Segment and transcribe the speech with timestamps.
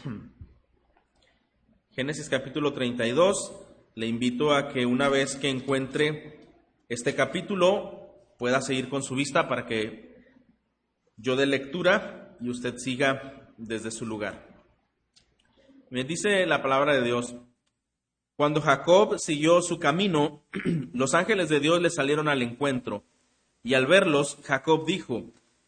[1.92, 3.52] Génesis capítulo 32.
[3.94, 6.38] Le invito a que una vez que encuentre
[6.88, 10.24] este capítulo pueda seguir con su vista para que
[11.16, 14.48] yo dé lectura y usted siga desde su lugar.
[15.90, 17.34] Me dice la palabra de Dios.
[18.36, 20.44] Cuando Jacob siguió su camino,
[20.94, 23.04] los ángeles de Dios le salieron al encuentro,
[23.62, 25.24] y al verlos, Jacob dijo,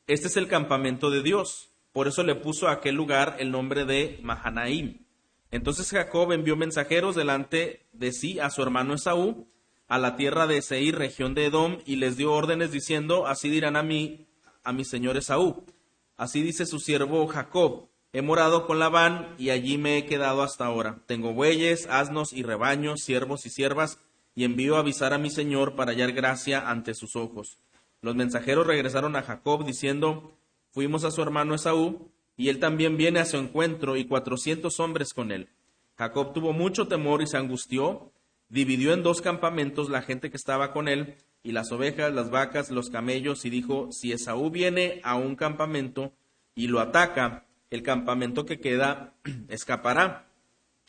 [0.06, 1.71] Este es el campamento de Dios.
[1.92, 5.04] Por eso le puso a aquel lugar el nombre de Mahanaim.
[5.50, 9.46] Entonces Jacob envió mensajeros delante de sí a su hermano Esaú,
[9.88, 13.76] a la tierra de Seir, región de Edom, y les dio órdenes diciendo, así dirán
[13.76, 14.26] a mí,
[14.64, 15.66] a mi señor Esaú.
[16.16, 20.64] Así dice su siervo Jacob, he morado con Labán y allí me he quedado hasta
[20.64, 21.02] ahora.
[21.06, 23.98] Tengo bueyes, asnos y rebaños, siervos y siervas,
[24.34, 27.58] y envío a avisar a mi señor para hallar gracia ante sus ojos.
[28.00, 30.32] Los mensajeros regresaron a Jacob diciendo,
[30.72, 35.14] fuimos a su hermano Esaú, y él también viene a su encuentro, y cuatrocientos hombres
[35.14, 35.48] con él.
[35.96, 38.10] Jacob tuvo mucho temor y se angustió,
[38.48, 42.70] dividió en dos campamentos la gente que estaba con él, y las ovejas, las vacas,
[42.70, 46.12] los camellos, y dijo, si Esaú viene a un campamento
[46.54, 49.14] y lo ataca, el campamento que queda
[49.48, 50.28] escapará.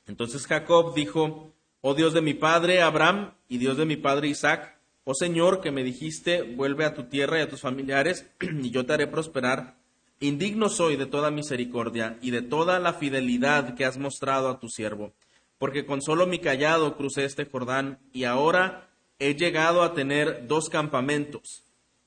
[0.05, 4.77] Entonces Jacob dijo, oh Dios de mi padre Abraham y Dios de mi padre Isaac,
[5.05, 8.85] oh Señor que me dijiste, vuelve a tu tierra y a tus familiares, y yo
[8.85, 9.77] te haré prosperar.
[10.19, 14.69] Indigno soy de toda misericordia y de toda la fidelidad que has mostrado a tu
[14.69, 15.13] siervo,
[15.57, 20.69] porque con solo mi callado crucé este Jordán, y ahora he llegado a tener dos
[20.69, 21.63] campamentos.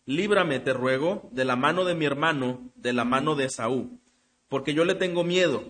[0.07, 3.99] Líbrame, te ruego, de la mano de mi hermano, de la mano de Saúl,
[4.49, 5.65] porque yo le tengo miedo,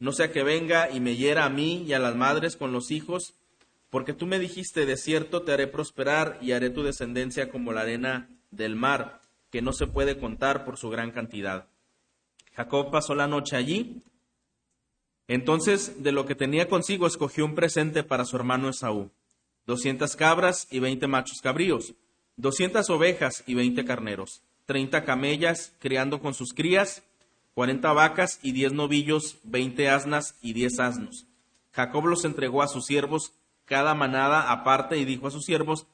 [0.00, 2.90] no sea que venga y me hiera a mí y a las madres con los
[2.90, 3.34] hijos,
[3.90, 7.82] porque tú me dijiste, de cierto te haré prosperar y haré tu descendencia como la
[7.82, 9.19] arena del mar,
[9.50, 11.66] que no se puede contar por su gran cantidad.
[12.54, 14.02] Jacob pasó la noche allí.
[15.28, 19.10] Entonces, de lo que tenía consigo, escogió un presente para su hermano Esaú,
[19.66, 21.94] doscientas cabras y veinte machos cabríos,
[22.36, 27.02] doscientas ovejas y veinte carneros, treinta camellas criando con sus crías,
[27.54, 31.26] cuarenta vacas y diez novillos, veinte asnas y diez asnos.
[31.72, 33.32] Jacob los entregó a sus siervos
[33.64, 35.86] cada manada aparte y dijo a sus siervos,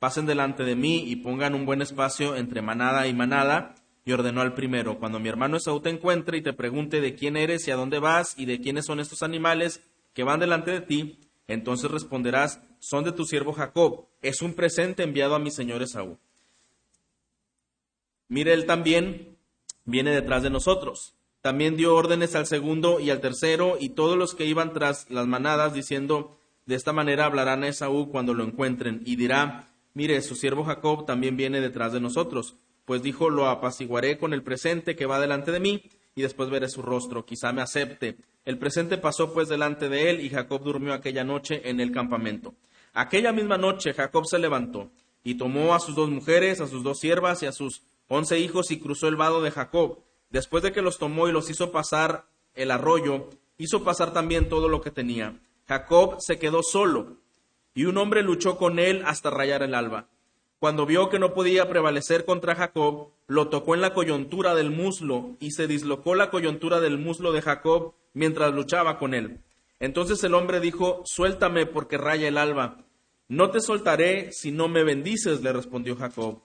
[0.00, 3.76] pasen delante de mí y pongan un buen espacio entre manada y manada.
[4.04, 7.36] Y ordenó al primero, cuando mi hermano Esaú te encuentre y te pregunte de quién
[7.36, 9.82] eres y a dónde vas y de quiénes son estos animales
[10.14, 15.02] que van delante de ti, entonces responderás, son de tu siervo Jacob, es un presente
[15.02, 16.18] enviado a mi señor Esaú.
[18.28, 19.36] Mire, él también
[19.84, 21.14] viene detrás de nosotros.
[21.42, 25.26] También dio órdenes al segundo y al tercero y todos los que iban tras las
[25.26, 30.34] manadas diciendo, de esta manera hablarán a Esaú cuando lo encuentren y dirá, mire, su
[30.34, 35.06] siervo Jacob también viene detrás de nosotros, pues dijo, lo apaciguaré con el presente que
[35.06, 35.82] va delante de mí
[36.14, 38.16] y después veré su rostro, quizá me acepte.
[38.44, 42.54] El presente pasó pues delante de él y Jacob durmió aquella noche en el campamento.
[42.92, 44.90] Aquella misma noche Jacob se levantó
[45.22, 48.70] y tomó a sus dos mujeres, a sus dos siervas y a sus once hijos
[48.70, 50.00] y cruzó el vado de Jacob.
[50.30, 53.28] Después de que los tomó y los hizo pasar el arroyo,
[53.58, 55.38] hizo pasar también todo lo que tenía
[55.70, 57.18] Jacob se quedó solo,
[57.74, 60.08] y un hombre luchó con él hasta rayar el alba.
[60.58, 65.36] Cuando vio que no podía prevalecer contra Jacob, lo tocó en la coyuntura del muslo,
[65.40, 69.40] y se dislocó la coyuntura del muslo de Jacob mientras luchaba con él.
[69.78, 72.84] Entonces el hombre dijo, Suéltame porque raya el alba.
[73.28, 76.42] No te soltaré si no me bendices, le respondió Jacob.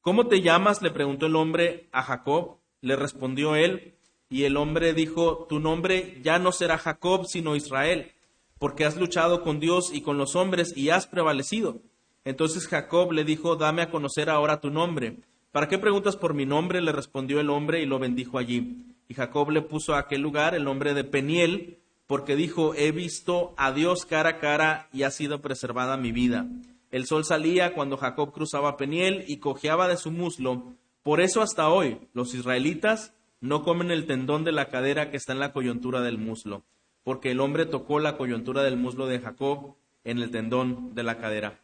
[0.00, 0.80] ¿Cómo te llamas?
[0.80, 2.58] le preguntó el hombre a Jacob.
[2.82, 3.94] Le respondió él,
[4.30, 8.12] y el hombre dijo, Tu nombre ya no será Jacob, sino Israel
[8.58, 11.80] porque has luchado con Dios y con los hombres y has prevalecido.
[12.24, 15.18] Entonces Jacob le dijo, dame a conocer ahora tu nombre.
[15.52, 16.80] ¿Para qué preguntas por mi nombre?
[16.80, 18.84] le respondió el hombre y lo bendijo allí.
[19.08, 23.54] Y Jacob le puso a aquel lugar el nombre de Peniel, porque dijo, he visto
[23.56, 26.46] a Dios cara a cara y ha sido preservada mi vida.
[26.90, 30.74] El sol salía cuando Jacob cruzaba Peniel y cojeaba de su muslo.
[31.02, 35.32] Por eso hasta hoy los israelitas no comen el tendón de la cadera que está
[35.32, 36.64] en la coyuntura del muslo
[37.08, 41.16] porque el hombre tocó la coyuntura del muslo de Jacob en el tendón de la
[41.16, 41.58] cadera.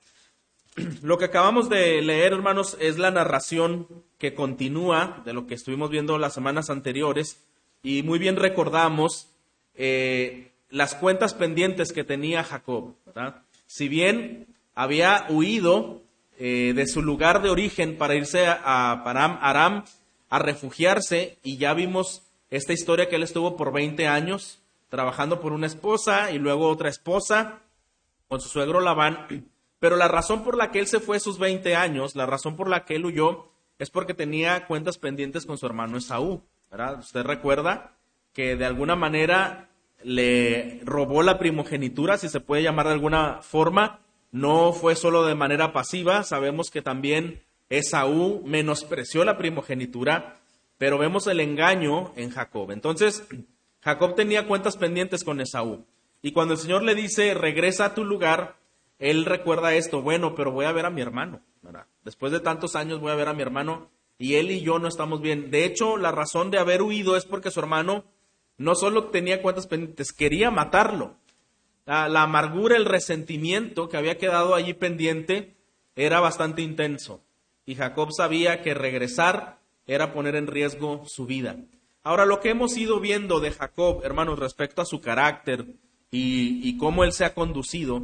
[1.02, 3.86] Lo que acabamos de leer, hermanos, es la narración
[4.16, 7.44] que continúa de lo que estuvimos viendo las semanas anteriores
[7.82, 9.28] y muy bien recordamos
[9.74, 12.94] eh, las cuentas pendientes que tenía Jacob.
[13.66, 16.00] Si bien había huido
[16.38, 19.84] eh, de su lugar de origen para irse a, Param, Aram
[20.30, 24.63] a refugiarse y ya vimos esta historia que él estuvo por 20 años
[24.94, 27.62] trabajando por una esposa y luego otra esposa
[28.28, 29.26] con su suegro Labán.
[29.80, 32.68] Pero la razón por la que él se fue sus 20 años, la razón por
[32.68, 33.48] la que él huyó,
[33.80, 36.44] es porque tenía cuentas pendientes con su hermano Esaú.
[36.70, 37.00] ¿verdad?
[37.00, 37.96] Usted recuerda
[38.32, 39.68] que de alguna manera
[40.04, 43.98] le robó la primogenitura, si se puede llamar de alguna forma.
[44.30, 50.36] No fue solo de manera pasiva, sabemos que también Esaú menospreció la primogenitura,
[50.78, 52.70] pero vemos el engaño en Jacob.
[52.70, 53.24] Entonces,
[53.84, 55.84] Jacob tenía cuentas pendientes con Esaú.
[56.22, 58.56] Y cuando el Señor le dice, regresa a tu lugar,
[58.98, 61.42] él recuerda esto, bueno, pero voy a ver a mi hermano.
[62.02, 64.88] Después de tantos años voy a ver a mi hermano y él y yo no
[64.88, 65.50] estamos bien.
[65.50, 68.04] De hecho, la razón de haber huido es porque su hermano
[68.56, 71.16] no solo tenía cuentas pendientes, quería matarlo.
[71.84, 75.56] La, la amargura, el resentimiento que había quedado allí pendiente
[75.94, 77.22] era bastante intenso.
[77.66, 81.56] Y Jacob sabía que regresar era poner en riesgo su vida.
[82.06, 85.64] Ahora, lo que hemos ido viendo de Jacob, hermanos, respecto a su carácter
[86.10, 88.02] y, cómo él se ha conducido,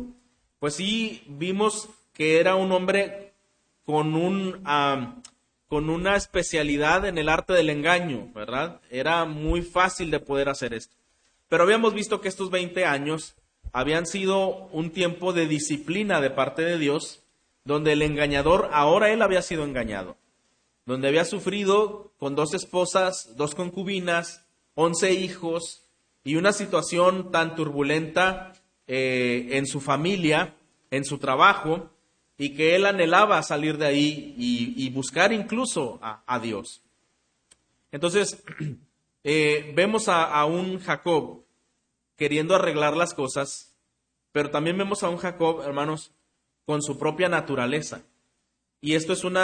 [0.59, 3.35] pues sí vimos que era un hombre
[3.85, 4.63] con, un,
[5.69, 8.81] con una especialidad en el arte del engaño, ¿verdad?
[8.91, 10.97] Era muy fácil de poder hacer esto.
[11.51, 13.37] Pero habíamos visto que estos 20 años
[13.71, 17.23] habían sido un tiempo de disciplina de parte de Dios,
[17.65, 20.17] donde el engañador, ahora él había sido engañado
[20.91, 24.45] donde había sufrido con dos esposas, dos concubinas,
[24.75, 25.85] once hijos
[26.25, 28.55] y una situación tan turbulenta
[28.89, 30.57] eh, en su familia,
[30.91, 31.91] en su trabajo,
[32.37, 36.83] y que él anhelaba salir de ahí y, buscar incluso a, Dios.
[37.93, 38.43] Entonces,
[39.23, 41.45] eh, vemos a, a un Jacob
[42.17, 43.77] queriendo arreglar las cosas,
[44.33, 46.11] pero también vemos a un Jacob, hermanos,
[46.67, 48.03] con su propia naturaleza.
[48.81, 49.37] Y esto es un,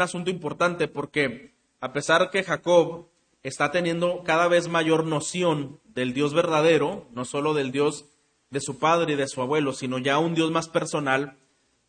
[0.00, 3.08] asunto importante porque a pesar que Jacob
[3.42, 8.06] está teniendo cada vez mayor noción del Dios verdadero, no solo del Dios
[8.50, 11.38] de su padre y de su abuelo, sino ya un Dios más personal,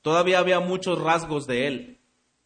[0.02, 1.98] todavía había muchos rasgos de él,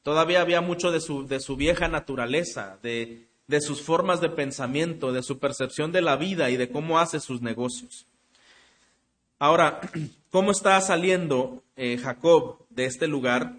[0.01, 5.12] todavía había mucho de su, de su vieja naturaleza, de, de, sus formas de pensamiento,
[5.12, 8.07] de su percepción de la vida y de cómo hace sus negocios.
[9.38, 9.80] Ahora,
[10.31, 13.56] ¿cómo está saliendo eh, Jacob de este lugar,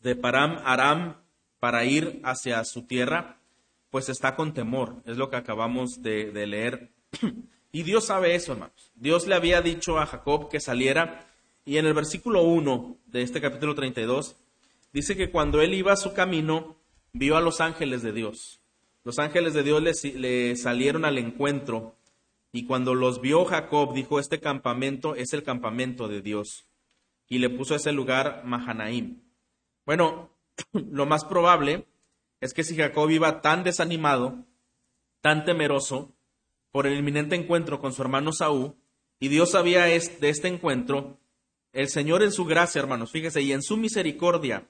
[0.00, 1.16] de Param Aram,
[1.60, 3.38] para ir hacia su tierra?
[3.90, 6.90] Pues está con temor, es lo que acabamos de, leer.
[7.74, 8.92] Y Dios sabe eso, hermanos.
[8.96, 11.26] Dios le había dicho a Jacob que saliera,
[11.64, 14.36] y en el versículo 1 de este capítulo 32,
[14.92, 16.76] dice que cuando él iba a su camino,
[17.14, 18.60] vio a los ángeles de Dios.
[19.04, 21.96] Los ángeles de Dios le salieron al encuentro
[22.52, 26.66] y cuando los vio Jacob, dijo, este campamento es el campamento de Dios.
[27.26, 29.22] Y le puso a ese lugar Mahanaim.
[29.86, 30.30] Bueno,
[30.72, 31.86] lo más probable
[32.40, 34.44] es que si Jacob iba tan desanimado,
[35.22, 36.12] tan temeroso,
[36.70, 38.74] por el inminente encuentro con su hermano Saúl,
[39.18, 41.18] y Dios sabía de este encuentro,
[41.72, 44.68] el Señor en su gracia, hermanos, fíjese, y en su misericordia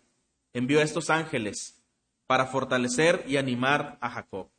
[0.53, 1.83] envió a estos ángeles
[2.27, 4.51] para fortalecer y animar a Jacob.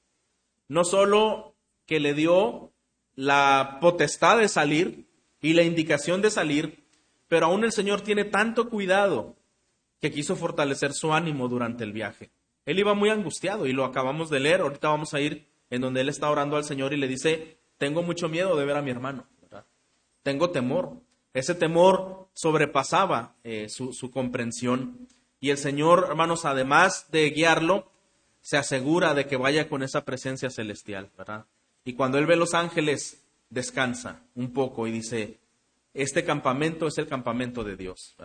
[0.67, 1.55] No solo
[1.85, 2.72] que le dio
[3.15, 5.05] la potestad de salir
[5.41, 6.83] y la indicación de salir,
[7.27, 9.35] pero aún el Señor tiene tanto cuidado
[9.99, 12.31] que quiso fortalecer su ánimo durante el viaje.
[12.65, 16.01] Él iba muy angustiado y lo acabamos de leer, ahorita vamos a ir en donde
[16.01, 18.91] él está orando al Señor y le dice, tengo mucho miedo de ver a mi
[18.91, 19.27] hermano,
[20.23, 21.01] tengo temor.
[21.33, 25.07] Ese temor sobrepasaba eh, su, su comprensión
[25.39, 27.91] y el Señor, hermanos, además de guiarlo,
[28.41, 31.45] se asegura de que vaya con esa presencia celestial, ¿verdad?
[31.85, 35.39] Y cuando él ve los ángeles, descansa un poco y dice,
[35.93, 38.15] este campamento es el campamento de Dios.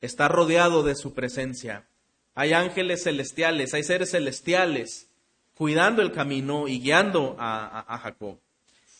[0.00, 1.88] Está rodeado de su presencia.
[2.34, 5.08] Hay ángeles celestiales, hay seres celestiales
[5.54, 8.38] cuidando el camino y guiando a, Jacob.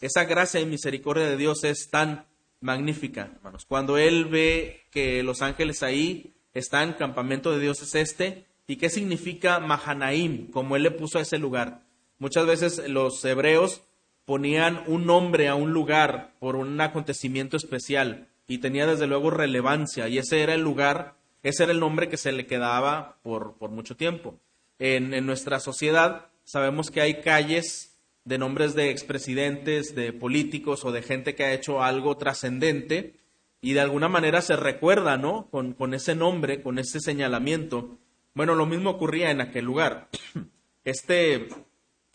[0.01, 2.27] Esa gracia y misericordia de Dios es tan
[2.61, 3.31] magnífica.
[3.69, 8.91] Cuando él ve que los ángeles ahí están, campamento de Dios es este, ¿y qué
[8.91, 10.51] significa Mahanaim?
[10.51, 11.83] Como él le puso a ese lugar.
[12.19, 13.83] Muchas veces los hebreos
[14.29, 20.07] ponían un nombre a un lugar por un acontecimiento especial y tenía desde luego relevancia
[20.07, 23.97] y ese era el lugar, ese era el nombre que se le quedaba por, mucho
[23.97, 24.39] tiempo.
[24.79, 30.93] En, en, nuestra sociedad sabemos que hay calles de nombres de expresidentes, de políticos o
[30.93, 33.15] de gente que ha hecho algo trascendente
[33.63, 35.49] y de alguna manera se recuerda, ¿no?
[35.51, 37.97] Con, con ese nombre, con ese señalamiento.
[38.35, 40.11] Bueno, lo mismo ocurría en aquel lugar.
[40.85, 41.49] Este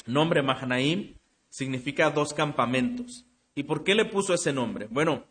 [0.06, 1.16] nombre Mahanaim
[1.54, 3.26] significa dos campamentos.
[3.54, 4.88] ¿Y por qué le puso ese nombre?
[4.90, 5.24] Bueno,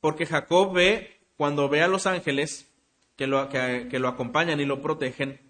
[0.00, 2.70] porque Jacob ve, cuando ve a los ángeles
[3.16, 5.40] que lo, que, lo acompañan y lo protegen,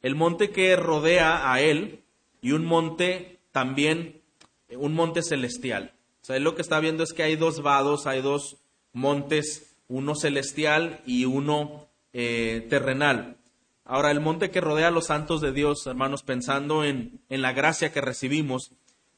[0.00, 2.04] el monte que rodea a él
[2.40, 4.22] y un monte también,
[4.70, 5.92] un monte celestial.
[6.22, 8.56] O sea, él lo que está viendo es que hay dos vados, hay dos
[8.94, 13.36] montes, uno celestial y uno eh, terrenal.
[13.84, 17.52] Ahora, el monte que rodea a los santos de Dios, hermanos, pensando en, en la
[17.52, 18.72] gracia que recibimos,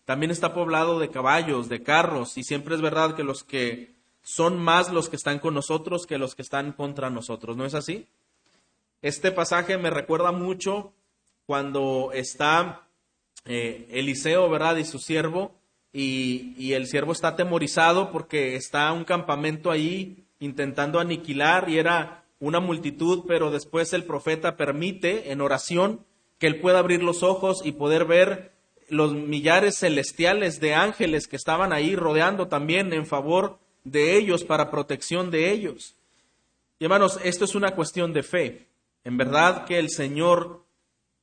[0.08, 4.56] también está poblado de caballos, de carros, y siempre es verdad que los que son
[4.58, 8.06] más los que están con nosotros que los que están contra nosotros, ¿no es así?
[9.02, 10.94] Este pasaje me recuerda mucho
[11.44, 12.86] cuando está
[13.44, 14.78] eh, Eliseo, ¿verdad?
[14.78, 15.52] Y su siervo,
[15.92, 22.24] y, y, el siervo está atemorizado porque está un campamento ahí intentando aniquilar y era
[22.40, 26.06] una multitud, pero después el profeta permite en oración
[26.38, 28.57] que él pueda abrir los ojos y poder ver
[28.88, 34.70] los millares celestiales de ángeles que estaban ahí rodeando también en favor de ellos, para
[34.70, 35.94] protección de ellos.
[36.78, 38.66] Y hermanos, esto es una cuestión de fe.
[39.04, 40.64] En verdad que el Señor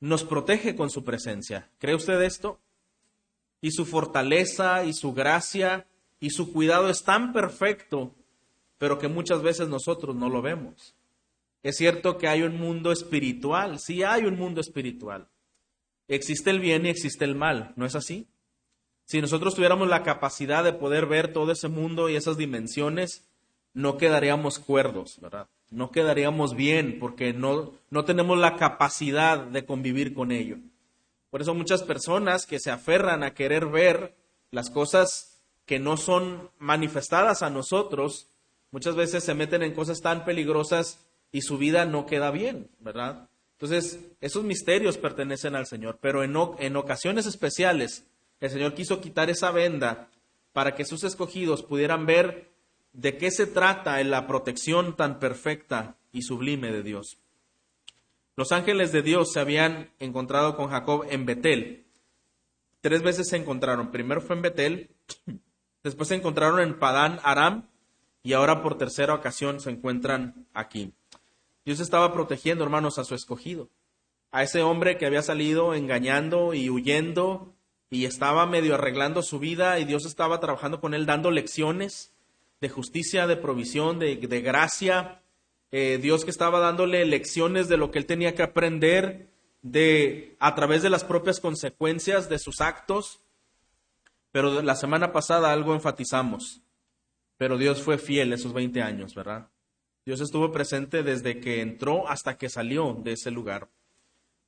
[0.00, 1.68] nos protege con su presencia.
[1.78, 2.58] ¿Cree usted esto?
[3.60, 5.86] Y su fortaleza y su gracia
[6.20, 8.14] y su cuidado es tan perfecto,
[8.78, 10.94] pero que muchas veces nosotros no lo vemos.
[11.62, 15.28] Es cierto que hay un mundo espiritual, sí hay un mundo espiritual.
[16.08, 18.28] Existe el bien y existe el mal, ¿no es así?
[19.04, 23.24] Si nosotros tuviéramos la capacidad de poder ver todo ese mundo y esas dimensiones,
[23.72, 25.48] no quedaríamos cuerdos, ¿verdad?
[25.70, 30.56] No quedaríamos bien porque no, no tenemos la capacidad de convivir con ello.
[31.30, 34.16] Por eso muchas personas que se aferran a querer ver
[34.50, 38.28] las cosas que no son manifestadas a nosotros,
[38.70, 43.28] muchas veces se meten en cosas tan peligrosas y su vida no queda bien, ¿verdad?
[43.58, 48.06] Entonces, esos misterios pertenecen al Señor, pero en, ocasiones especiales
[48.40, 50.10] el Señor quiso quitar esa venda
[50.52, 52.50] para que sus escogidos pudieran ver
[52.92, 57.18] de qué se trata en la protección tan perfecta y sublime de Dios.
[58.36, 61.86] Los ángeles de Dios se habían encontrado con Jacob en Betel.
[62.82, 63.90] Tres veces se encontraron.
[63.90, 64.90] Primero fue en Betel,
[65.82, 67.70] después se encontraron en Padán Aram
[68.22, 70.92] y ahora por tercera ocasión se encuentran aquí.
[71.66, 73.70] Dios estaba protegiendo, hermanos, a su escogido,
[74.30, 77.56] a ese hombre que había salido engañando y huyendo
[77.90, 82.14] y estaba medio arreglando su vida y Dios estaba trabajando con él dando lecciones
[82.60, 85.22] de justicia, de provisión, de, gracia.
[85.72, 89.32] Eh, Dios que estaba dándole lecciones de lo que él tenía que aprender
[89.62, 93.22] de a través de las propias consecuencias de sus actos.
[94.30, 96.62] Pero la semana pasada algo enfatizamos.
[97.38, 99.48] Pero Dios fue fiel esos 20 años, ¿verdad?
[100.06, 103.68] Dios estuvo presente desde que entró hasta que salió de ese lugar.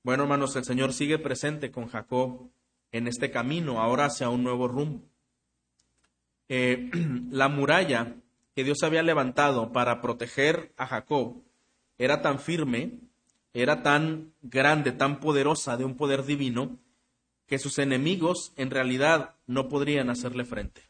[0.05, 2.49] Bueno, hermanos, el Señor sigue presente con Jacob
[2.93, 5.03] en este camino, ahora hacia un nuevo rumbo.
[6.49, 6.89] Eh,
[7.33, 8.15] la muralla
[8.55, 11.43] que Dios había levantado para proteger a Jacob
[11.99, 13.01] era tan firme,
[13.53, 16.79] era tan grande, tan poderosa de un poder divino,
[17.49, 20.88] que sus enemigos en realidad no podrían hacerle frente.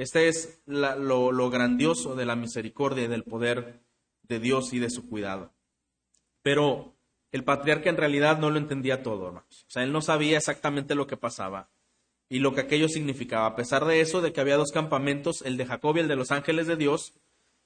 [0.00, 3.82] Este es lo, grandioso de la misericordia y del poder
[4.22, 5.52] de Dios y de su cuidado.
[6.40, 6.94] Pero
[7.32, 9.66] el patriarca en realidad no lo entendía todo, hermanos.
[9.68, 11.68] O sea, él no sabía exactamente lo que pasaba
[12.30, 13.44] y lo que aquello significaba.
[13.44, 16.16] A pesar de eso, de que había dos campamentos, el de Jacob y el de
[16.16, 17.12] los ángeles de Dios,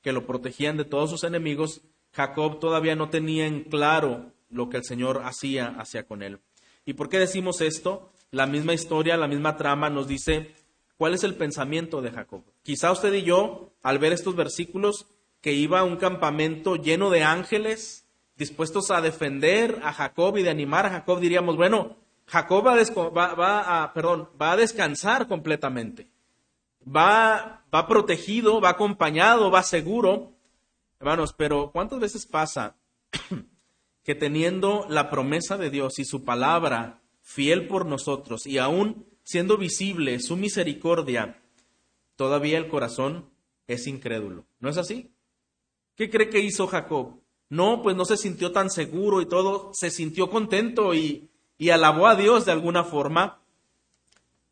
[0.02, 4.78] que lo protegían de todos sus enemigos, Jacob todavía no tenía en claro lo que
[4.78, 6.40] el Señor hacía hacia con él.
[6.84, 8.10] ¿Y por qué decimos esto?
[8.32, 10.63] La misma historia, la misma trama nos dice
[10.96, 12.44] ¿Cuál es el pensamiento de Jacob?
[12.62, 15.06] Quizá usted y yo, al ver estos versículos,
[15.40, 20.50] que iba a un campamento lleno de ángeles, dispuestos a defender a Jacob y de
[20.50, 21.96] animar a Jacob, diríamos, bueno,
[22.26, 26.08] Jacob va, a, perdón, va a descansar completamente.
[26.86, 30.32] Va, va protegido, va acompañado, va seguro.
[31.00, 32.76] Hermanos, pero ¿cuántas veces pasa
[34.04, 39.56] que teniendo la promesa de Dios y su palabra fiel por nosotros y aún siendo
[39.56, 41.42] visible su misericordia,
[42.14, 43.30] todavía el corazón
[43.66, 44.44] es incrédulo.
[44.60, 45.10] ¿No es así?
[45.96, 47.20] ¿Qué cree que hizo Jacob?
[47.48, 52.06] No, pues no se sintió tan seguro y todo, se sintió contento y, y alabó
[52.06, 53.40] a Dios de alguna forma.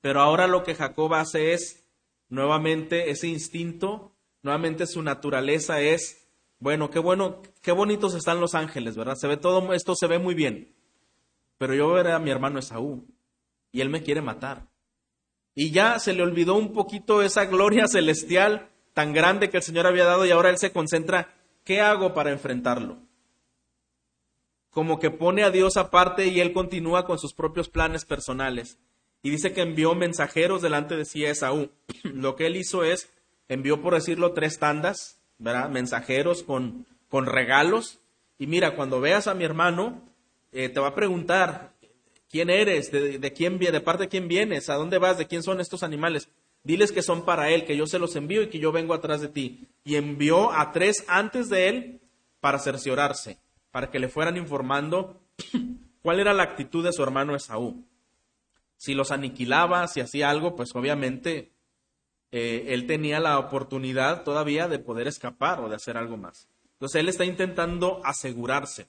[0.01, 1.85] Pero ahora lo que Jacob hace es,
[2.29, 4.13] nuevamente, ese instinto,
[4.43, 6.27] nuevamente su naturaleza es,
[6.59, 9.17] bueno, qué bueno, qué bonitos están los ángeles, ¿verdad?
[9.17, 10.75] Se ve todo, esto se ve muy bien.
[11.59, 13.07] Pero yo veré a mi hermano Esaú
[13.73, 14.69] y él me quiere matar.
[15.55, 19.87] Y ya se le olvidó un poquito esa gloria celestial tan grande que el Señor
[19.87, 22.99] había dado y ahora él se concentra, ¿qué hago para enfrentarlo?
[24.71, 28.79] Como que pone a Dios aparte y él continúa con sus propios planes personales.
[29.23, 31.71] Y dice que envió mensajeros delante de sí a Esaú.
[32.03, 33.13] Lo que él hizo es,
[33.49, 35.69] envió por decirlo tres tandas, ¿verdad?
[35.69, 38.01] Mensajeros con, con regalos.
[38.39, 40.03] Y mira, cuando veas a mi hermano,
[40.51, 41.72] eh, te va a preguntar,
[42.33, 45.61] quién eres, de, quién de parte de quién vienes, a dónde vas, de quién son
[45.61, 46.31] estos animales.
[46.65, 49.21] Diles que son para él, que yo se los envío y que yo vengo atrás
[49.21, 49.69] de ti.
[49.85, 52.01] Y envió a tres antes de él
[52.41, 53.39] para cerciorarse,
[53.71, 55.21] para que le fueran informando
[56.03, 57.85] cuál era la actitud de su hermano Esaú.
[58.79, 61.53] Si los aniquilaba, si hacía algo, pues obviamente
[62.31, 66.49] eh, él tenía la oportunidad todavía de poder escapar o de hacer algo más.
[66.75, 68.87] Entonces él está intentando asegurarse.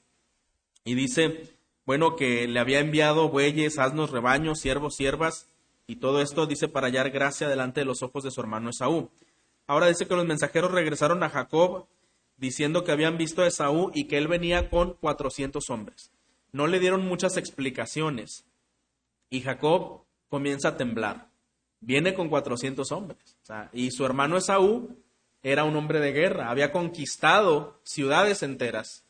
[0.85, 1.53] Y dice,
[1.85, 5.47] bueno, que le había enviado bueyes, asnos, rebaños, siervos, siervas,
[5.85, 9.09] y todo esto dice para hallar gracia delante de los ojos de su hermano Esaú.
[9.67, 11.87] Ahora dice que los mensajeros regresaron a Jacob
[12.37, 16.11] diciendo que habían visto a Esaú y que él venía con 400 hombres.
[16.51, 18.45] No le dieron muchas explicaciones.
[19.29, 21.29] Y Jacob comienza a temblar.
[21.79, 23.37] Viene con 400 hombres.
[23.73, 24.95] y su hermano Esaú
[25.41, 29.02] era un hombre de guerra, había conquistado ciudades enteras.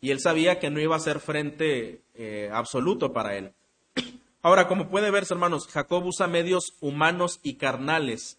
[0.00, 3.52] Y él sabía que no iba a ser frente eh, absoluto para él.
[4.42, 8.38] Ahora, como puede verse, hermanos, Jacob usa medios humanos y carnales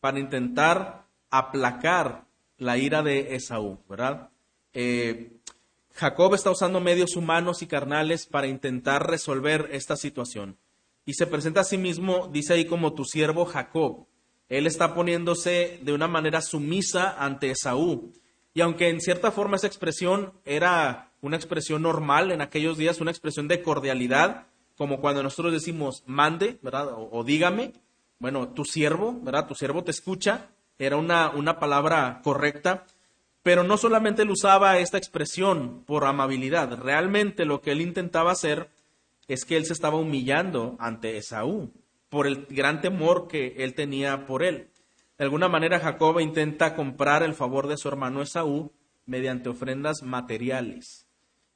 [0.00, 2.24] para intentar aplacar
[2.58, 4.30] la ira de Esaú, ¿verdad?
[4.72, 5.32] Eh,
[5.94, 10.56] Jacob está usando medios humanos y carnales para intentar resolver esta situación.
[11.06, 14.06] Y se presenta a sí mismo, dice ahí, como tu siervo Jacob.
[14.48, 18.12] Él está poniéndose de una manera sumisa ante Esaú.
[18.54, 23.10] Y aunque en cierta forma esa expresión era una expresión normal en aquellos días, una
[23.10, 24.46] expresión de cordialidad,
[24.76, 26.88] como cuando nosotros decimos mande, ¿verdad?
[26.94, 27.72] O, dígame,
[28.20, 29.48] bueno, tu siervo, ¿verdad?
[29.48, 32.86] Tu siervo te escucha, era una, una palabra correcta,
[33.42, 38.70] pero no solamente él usaba esta expresión por amabilidad, realmente lo que él intentaba hacer
[39.26, 41.72] es que él se estaba humillando ante Esaú
[42.08, 44.68] por el gran temor que él tenía por él.
[45.18, 48.72] De alguna manera Jacob intenta comprar el favor de su hermano Esaú
[49.06, 51.06] mediante ofrendas materiales.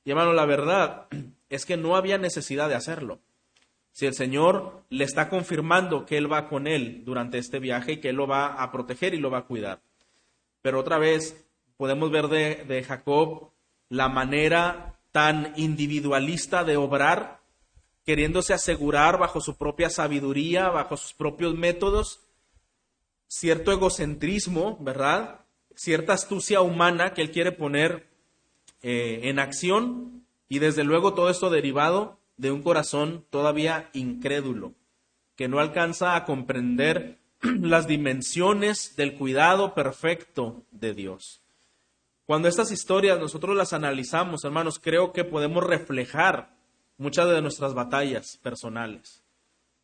[0.04, 1.08] Y hermano, la verdad
[1.48, 3.20] es que no había necesidad de hacerlo.
[3.92, 7.96] Si el Señor le está confirmando que Él va con él durante este viaje y
[8.00, 9.80] que Él lo va a proteger y lo va a cuidar.
[10.62, 11.44] Pero otra vez
[11.76, 13.50] podemos ver de, de Jacob
[13.88, 17.40] la manera tan individualista de obrar,
[18.04, 22.20] queriéndose asegurar bajo su propia sabiduría, bajo sus propios métodos,
[23.28, 25.44] cierto egocentrismo, ¿verdad?
[25.76, 28.08] Cierta astucia humana que él quiere poner
[28.82, 34.72] eh, en acción y desde luego todo esto derivado de un corazón todavía incrédulo,
[35.36, 41.42] que no alcanza a comprender las dimensiones del cuidado perfecto de Dios.
[42.26, 46.54] Cuando estas historias nosotros las analizamos, hermanos, creo que podemos reflejar
[46.98, 49.22] muchas de nuestras batallas personales.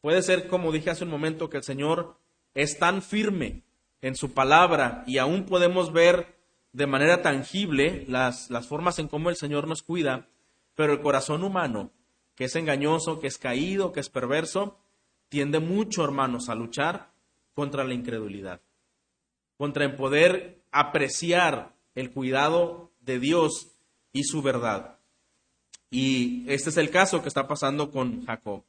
[0.00, 2.18] Puede ser, como dije hace un momento, que el Señor
[2.54, 3.62] es tan firme
[4.00, 6.34] en su palabra y aún podemos ver
[6.72, 10.28] de manera tangible las, las formas en cómo el Señor nos cuida,
[10.74, 11.92] pero el corazón humano
[12.34, 14.78] que es engañoso, que es caído, que es perverso,
[15.28, 17.12] tiende mucho, hermanos, a luchar
[17.54, 18.60] contra la incredulidad,
[19.56, 23.70] contra el poder apreciar el cuidado de Dios
[24.12, 24.98] y su verdad.
[25.90, 28.64] Y este es el caso que está pasando con Jacob.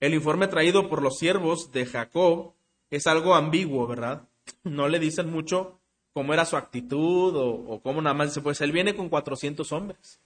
[0.00, 2.54] El informe traído por los siervos de Jacob
[2.90, 4.22] es algo ambiguo, ¿verdad?
[4.64, 5.78] No le dicen mucho
[6.12, 10.20] cómo era su actitud o, cómo nada más dice, pues él viene con 400 hombres.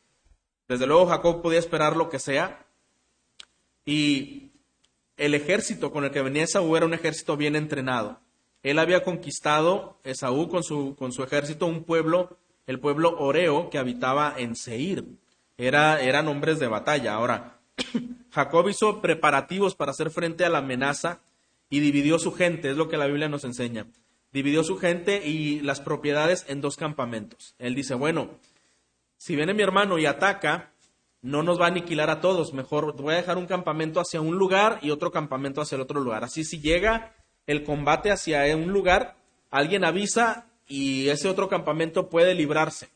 [0.68, 2.66] Desde luego Jacob podía esperar lo que sea.
[3.84, 4.52] Y
[5.16, 8.20] el ejército con el que venía Esaú era un ejército bien entrenado.
[8.62, 13.78] Él había conquistado, Esaú con su, con su ejército, un pueblo, el pueblo Oreo, que
[13.78, 15.04] habitaba en Seir.
[15.58, 17.14] Era, eran hombres de batalla.
[17.14, 17.58] Ahora,
[18.30, 21.20] Jacob hizo preparativos para hacer frente a la amenaza
[21.72, 23.86] y dividió su gente, es lo que la Biblia nos enseña.
[24.30, 27.54] Dividió su gente y las propiedades en dos campamentos.
[27.58, 28.28] Él dice, bueno,
[29.16, 30.74] si viene mi hermano y ataca,
[31.22, 32.52] no nos va a aniquilar a todos.
[32.52, 35.98] Mejor voy a dejar un campamento hacia un lugar y otro campamento hacia el otro
[35.98, 36.24] lugar.
[36.24, 37.14] Así si llega
[37.46, 39.16] el combate hacia un lugar,
[39.50, 42.90] alguien avisa y ese otro campamento puede librarse.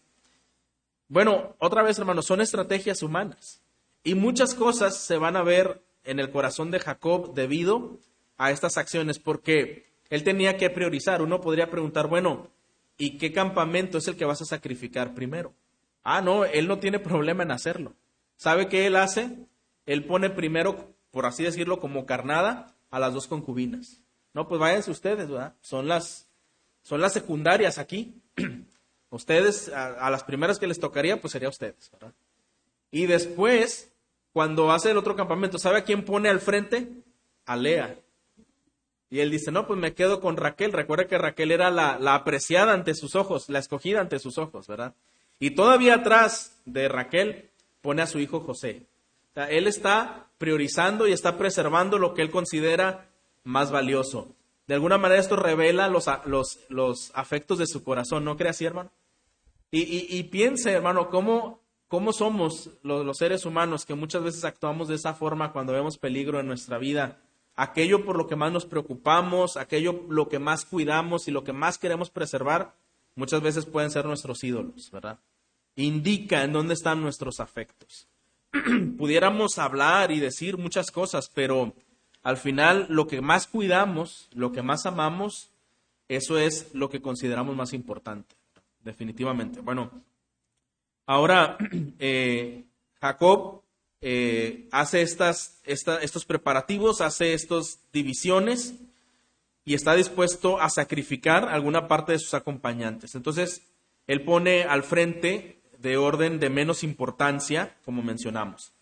[1.08, 3.62] Bueno, otra vez hermanos, son estrategias humanas.
[4.04, 7.98] Y muchas cosas se van a ver en el corazón de Jacob debido
[8.36, 11.22] a estas acciones, porque él tenía que priorizar.
[11.22, 12.48] Uno podría preguntar, bueno,
[12.98, 15.52] ¿y qué campamento es el que vas a sacrificar primero?
[16.02, 17.94] Ah, no, él no tiene problema en hacerlo.
[18.36, 19.36] ¿Sabe qué él hace?
[19.86, 24.00] Él pone primero, por así decirlo, como carnada a las dos concubinas.
[24.34, 25.54] No, pues váyanse ustedes, ¿verdad?
[25.60, 26.28] Son las,
[26.82, 28.20] son las secundarias aquí.
[29.10, 32.12] ustedes, a, las primeras que les tocaría, pues sería ustedes, ¿verdad?
[32.90, 33.90] Y después,
[34.32, 36.88] cuando hace el otro campamento, ¿sabe a quién pone al frente?
[37.46, 37.98] A Lea.
[39.16, 40.74] Y él dice, no, pues me quedo con Raquel.
[40.74, 44.66] Recuerda que Raquel era la, la apreciada ante sus ojos, la escogida ante sus ojos,
[44.66, 44.94] ¿verdad?
[45.40, 47.48] Y todavía atrás de Raquel
[47.80, 48.82] pone a su hijo José.
[49.34, 53.08] él está priorizando y está preservando lo que él considera
[53.42, 54.34] más valioso.
[54.66, 56.10] De alguna manera esto revela los,
[56.68, 58.90] los, afectos de su corazón, ¿no cree así, hermano?
[59.70, 64.96] Y, piense, hermano, cómo, cómo somos los, los, seres humanos que muchas veces actuamos de
[64.96, 67.22] esa forma cuando vemos peligro en nuestra vida
[67.56, 71.52] aquello por lo que más nos preocupamos, aquello lo que más cuidamos y lo que
[71.52, 72.74] más queremos preservar,
[73.14, 75.18] muchas veces pueden ser nuestros ídolos, ¿verdad?
[75.74, 78.06] Indica en dónde están nuestros afectos.
[78.98, 81.74] Pudiéramos hablar y decir muchas cosas, pero
[82.22, 85.50] al final lo que más cuidamos, lo que más amamos,
[86.08, 88.36] eso es lo que consideramos más importante,
[88.84, 89.60] definitivamente.
[89.60, 89.90] Bueno,
[91.06, 91.56] ahora
[91.98, 92.64] eh,
[93.00, 93.62] Jacob
[94.00, 98.74] eh, hace estas, estos preparativos, hace estas divisiones
[99.64, 103.14] y está dispuesto a sacrificar alguna parte de sus acompañantes.
[103.14, 103.62] Entonces,
[104.06, 108.72] él pone al frente de orden de menos importancia, como mencionamos.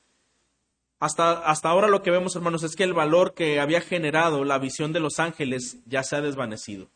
[1.00, 4.58] Hasta, hasta ahora lo que vemos, hermanos, es que el valor que había generado la
[4.58, 6.88] visión de los ángeles ya se ha desvanecido.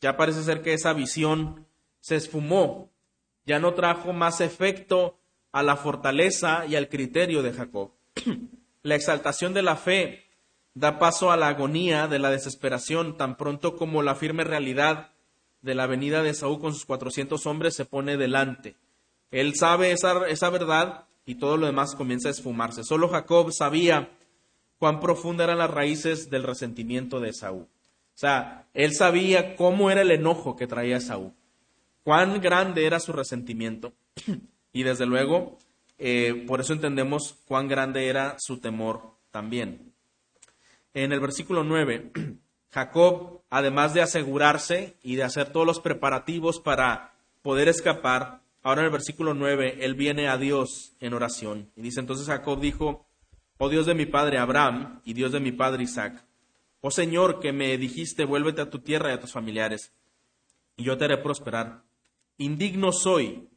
[0.00, 1.66] Ya parece ser que esa visión
[2.00, 2.90] se esfumó,
[3.46, 5.16] ya no trajo más efecto
[5.54, 7.92] a la fortaleza y al criterio de Jacob.
[8.82, 10.24] la exaltación de la fe
[10.74, 15.12] da paso a la agonía de la desesperación tan pronto como la firme realidad
[15.62, 18.74] de la venida de Saúl con sus cuatrocientos hombres se pone delante.
[19.30, 22.82] Él sabe esa, esa verdad y todo lo demás comienza a esfumarse.
[22.82, 24.10] Solo Jacob sabía
[24.80, 27.62] cuán profundas eran las raíces del resentimiento de Saúl.
[27.62, 31.32] O sea, él sabía cómo era el enojo que traía Saúl,
[32.02, 33.92] cuán grande era su resentimiento.
[34.74, 35.56] Y desde luego,
[35.98, 39.92] eh, por eso entendemos cuán grande era su temor también.
[40.92, 42.10] En el versículo 9,
[42.70, 48.86] Jacob, además de asegurarse y de hacer todos los preparativos para poder escapar, ahora en
[48.86, 51.70] el versículo 9, él viene a Dios en oración.
[51.76, 53.06] Y dice, entonces Jacob dijo,
[53.58, 56.24] oh Dios de mi padre Abraham y Dios de mi padre Isaac,
[56.80, 59.92] oh Señor que me dijiste, vuélvete a tu tierra y a tus familiares,
[60.76, 61.82] y yo te haré prosperar.
[62.38, 63.48] Indigno soy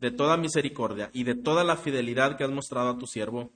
[0.00, 3.50] de toda misericordia y de toda la fidelidad que has mostrado a tu siervo,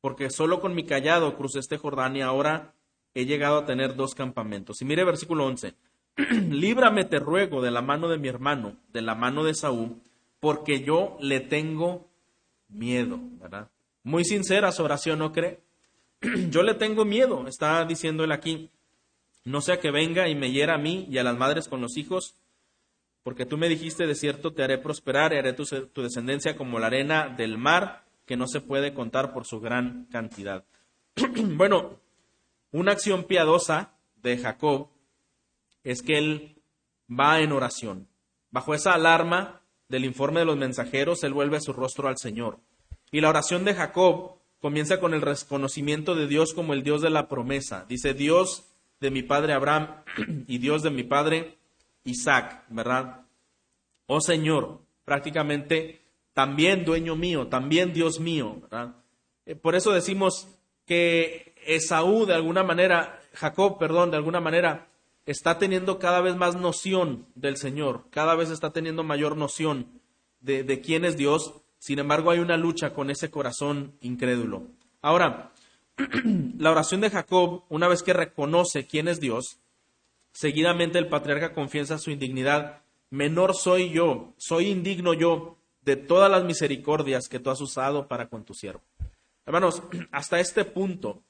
[0.00, 2.74] porque solo con mi callado crucé este Jordán y ahora
[3.14, 4.80] he llegado a tener dos campamentos.
[4.82, 5.74] Y mire versículo 11,
[6.50, 9.96] líbrame te ruego de la mano de mi hermano, de la mano de Saúl,
[10.40, 12.06] porque yo le tengo
[12.68, 13.18] miedo.
[14.04, 15.60] Muy sincera su oración, ¿no cree?
[16.50, 18.70] yo le tengo miedo, está diciendo él aquí,
[19.44, 21.96] no sea que venga y me hiera a mí y a las madres con los
[21.96, 22.34] hijos,
[23.22, 25.64] porque tú me dijiste, de cierto te haré prosperar y haré tu,
[26.02, 30.64] descendencia como la arena del mar, que no se puede contar por su gran cantidad.
[31.56, 32.00] bueno,
[32.70, 34.88] una acción piadosa de Jacob
[35.84, 36.62] es que él
[37.08, 38.08] va en oración.
[38.50, 42.58] Bajo esa alarma del informe de los mensajeros, él vuelve su rostro al Señor.
[43.10, 47.10] Y la oración de Jacob comienza con el reconocimiento de Dios como el Dios de
[47.10, 47.86] la promesa.
[47.88, 48.64] Dice, Dios
[49.00, 50.02] de mi padre Abraham
[50.46, 51.58] y Dios de mi padre
[52.08, 53.22] Isaac, ¿verdad?
[54.06, 56.00] Oh Señor, prácticamente
[56.32, 58.94] también dueño mío, también Dios mío, ¿verdad?
[59.46, 60.48] Eh, por eso decimos
[60.86, 64.88] que Esaú de alguna manera, Jacob, perdón, de alguna manera
[65.26, 70.00] está teniendo cada vez más noción del Señor, cada vez está teniendo mayor noción
[70.40, 74.62] de, de quién es Dios, sin embargo hay una lucha con ese corazón incrédulo.
[75.02, 75.52] Ahora,
[76.58, 79.58] la oración de Jacob, una vez que reconoce quién es Dios,
[80.40, 82.82] Seguidamente el patriarca confiesa su indignidad.
[83.10, 88.28] Menor soy yo, soy indigno yo de todas las misericordias que tú has usado para
[88.28, 88.80] con tu siervo.
[89.46, 91.24] Hermanos, hasta este punto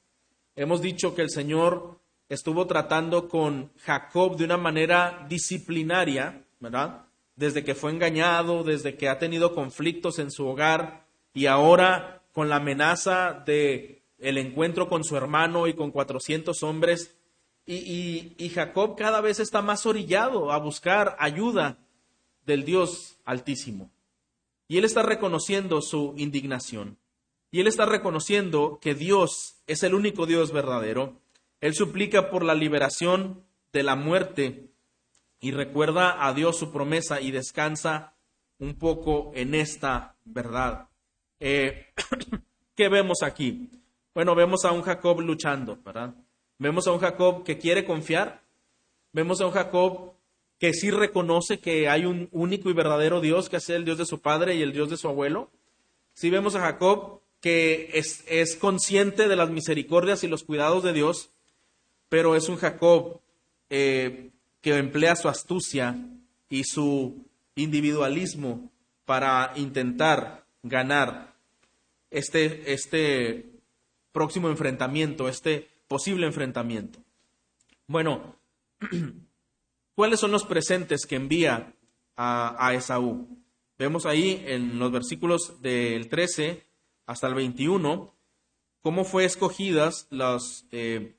[0.56, 7.06] hemos dicho que el Señor estuvo tratando con Jacob de una manera disciplinaria, ¿verdad?
[7.34, 12.50] Desde que fue engañado, desde que ha tenido conflictos en su hogar y ahora con
[12.50, 17.17] la amenaza de el encuentro con su hermano y con cuatrocientos hombres,
[17.70, 21.78] y, Jacob cada vez está más orillado a buscar ayuda
[22.46, 23.90] del Dios Altísimo.
[24.68, 26.96] Y él está reconociendo su indignación.
[27.50, 31.20] Y él está reconociendo que Dios es el único Dios verdadero.
[31.60, 34.70] Él suplica por la liberación de la muerte
[35.40, 38.14] y recuerda a Dios su promesa y descansa
[38.58, 40.88] un poco en esta verdad.
[41.38, 41.92] Eh,
[42.74, 43.70] ¿Qué vemos aquí?
[44.14, 46.14] Bueno, vemos a un Jacob luchando, ¿verdad?
[46.58, 48.42] Vemos a un Jacob que quiere confiar.
[49.12, 50.14] Vemos a un Jacob
[50.58, 54.06] que sí reconoce que hay un único y verdadero Dios, que es el Dios de
[54.06, 55.50] su padre y el Dios de su abuelo.
[56.14, 61.30] Sí vemos a Jacob que es, consciente de las misericordias y los cuidados de Dios,
[62.08, 63.20] pero es un Jacob
[63.70, 65.96] eh, que emplea su astucia
[66.48, 68.70] y su individualismo
[69.04, 71.34] para intentar ganar
[72.10, 73.46] este, este
[74.10, 77.00] próximo enfrentamiento, este posible enfrentamiento.
[77.86, 78.36] Bueno,
[79.94, 81.74] ¿cuáles son los presentes que envía
[82.16, 83.26] a, Esaú?
[83.78, 86.64] Vemos ahí en los versículos del 13
[87.06, 88.14] hasta el 21
[88.82, 91.16] cómo fue escogidas las, eh,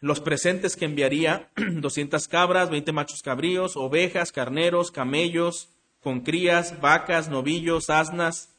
[0.00, 5.68] los presentes que enviaría, 200 cabras, 20 machos cabríos, ovejas, carneros, camellos,
[6.00, 8.50] con crías, vacas, novillos, asnas.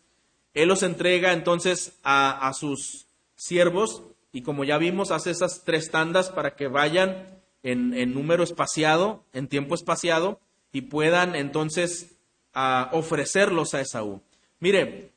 [0.54, 4.04] Él los entrega entonces a, a sus siervos
[4.36, 9.48] y como ya vimos, hace esas tres tandas para que vayan en, número espaciado, en
[9.48, 10.41] tiempo espaciado,
[10.74, 12.17] y puedan entonces
[12.54, 14.21] a ofrecerlos a Esaú.
[14.60, 15.12] Mire,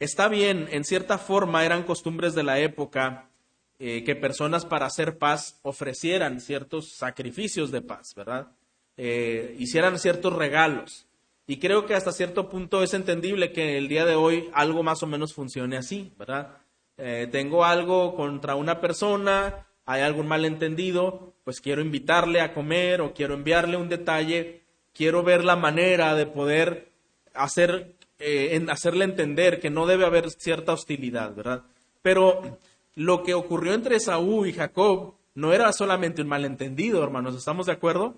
[0.00, 3.28] está bien, en cierta forma eran costumbres de la época
[3.78, 8.48] eh, que personas para hacer paz ofrecieran ciertos sacrificios de paz, ¿verdad?
[8.96, 11.06] Eh, hicieran ciertos regalos.
[11.46, 15.02] Y creo que hasta cierto punto es entendible que el día de hoy algo más
[15.02, 16.63] o menos funcione así, ¿verdad?
[16.96, 23.12] Eh, tengo algo contra una persona, hay algún malentendido, pues quiero invitarle a comer o
[23.12, 26.92] quiero enviarle un detalle quiero ver la manera de poder
[27.34, 31.64] hacer, eh, hacerle entender que no debe haber cierta hostilidad, ¿verdad?
[32.00, 32.58] Pero
[32.94, 37.72] lo que ocurrió entre Saúl y Jacob no era solamente un malentendido, hermanos, ¿estamos de
[37.72, 38.14] acuerdo?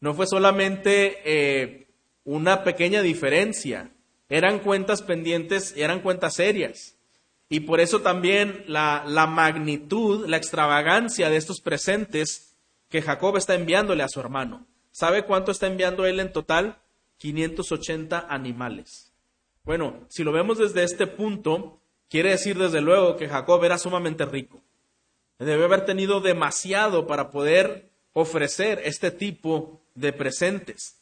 [0.00, 1.88] No fue solamente eh,
[2.24, 3.90] una pequeña diferencia,
[4.28, 6.96] eran cuentas pendientes, eran cuentas serias.
[7.48, 12.56] Y por eso también la, la magnitud, la extravagancia de estos presentes
[12.88, 14.66] que Jacob está enviándole a su hermano.
[14.90, 16.78] ¿Sabe cuánto está enviando él en total?
[17.18, 19.12] 580 animales.
[19.64, 24.24] Bueno, si lo vemos desde este punto, quiere decir desde luego que Jacob era sumamente
[24.24, 24.62] rico.
[25.38, 31.00] Debe haber tenido demasiado para poder ofrecer este tipo de presentes.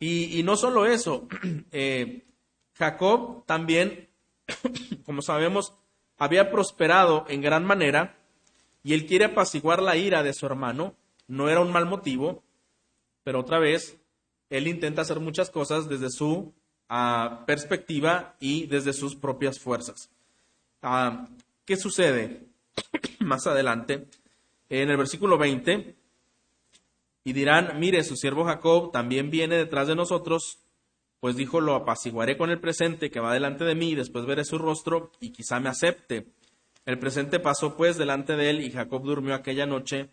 [0.00, 1.28] Y, no solo eso,
[1.70, 2.24] eh,
[2.74, 4.08] Jacob también,
[5.04, 5.74] como sabemos,
[6.18, 8.18] había prosperado en gran manera
[8.82, 10.94] y él quiere apaciguar la ira de su hermano.
[11.28, 12.42] No era un mal motivo,
[13.24, 13.96] pero otra vez,
[14.50, 16.52] él intenta hacer muchas cosas desde su
[16.88, 20.10] ah, perspectiva y desde sus propias fuerzas.
[20.82, 21.28] Ah,
[21.64, 22.46] ¿Qué sucede?
[23.20, 24.08] Más adelante,
[24.68, 25.94] en el versículo 20,
[27.24, 30.58] y dirán, mire, su siervo Jacob también viene detrás de nosotros,
[31.22, 34.58] pues dijo, lo apaciguaré con el presente que va delante de mí, después veré su
[34.58, 36.26] rostro y quizá me acepte.
[36.84, 40.10] El presente pasó pues delante de él y Jacob durmió aquella noche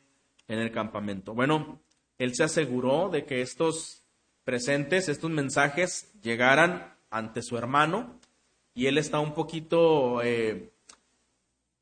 [0.47, 1.33] en el campamento.
[1.33, 1.81] Bueno,
[2.19, 4.03] él se aseguró de que estos
[4.43, 8.19] presentes, estos mensajes llegaran ante su hermano
[8.75, 10.69] y él está un poquito eh,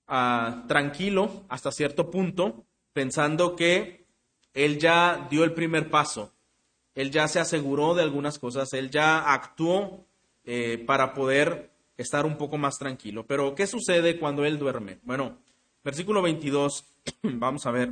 [0.07, 2.63] ah, tranquilo hasta cierto punto,
[2.93, 4.05] pensando que
[4.53, 6.31] él ya dio el primer paso,
[6.97, 10.03] él ya se aseguró de algunas cosas, él ya actuó
[10.45, 13.23] eh, para poder estar un poco más tranquilo.
[13.27, 14.97] Pero, ¿qué sucede cuando él duerme?
[15.03, 15.37] Bueno,
[15.83, 16.85] versículo 22,
[17.21, 17.91] vamos a ver.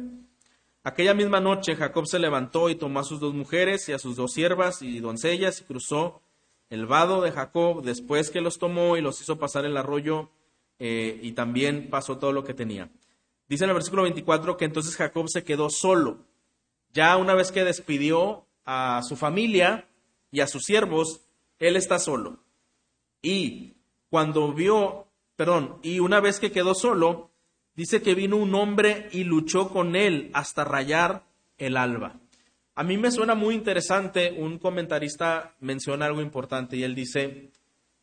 [0.84, 4.15] Aquella misma noche Jacob se levantó y tomó a sus dos mujeres y a sus
[4.15, 6.24] dos siervas y doncellas y cruzó
[6.72, 10.32] el vado de Jacob después que los tomó y los hizo pasar el arroyo
[10.80, 12.89] eh, y también pasó todo lo que tenía.
[13.48, 16.26] Dice en el versículo 24 que entonces Jacob se quedó solo.
[16.91, 19.88] Ya una vez que despidió a su familia
[20.32, 21.21] y a sus siervos,
[21.60, 22.39] él está solo.
[23.21, 23.73] Y
[24.10, 27.32] cuando vio, perdón, y una vez que quedó solo,
[27.75, 31.25] dice que vino un hombre y luchó con él hasta rayar
[31.58, 32.19] el alba.
[32.75, 37.51] A mí me suena muy interesante, un comentarista menciona algo importante y él dice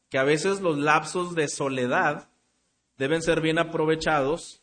[0.08, 2.30] que a veces los lapsos de soledad
[2.96, 4.62] deben ser bien aprovechados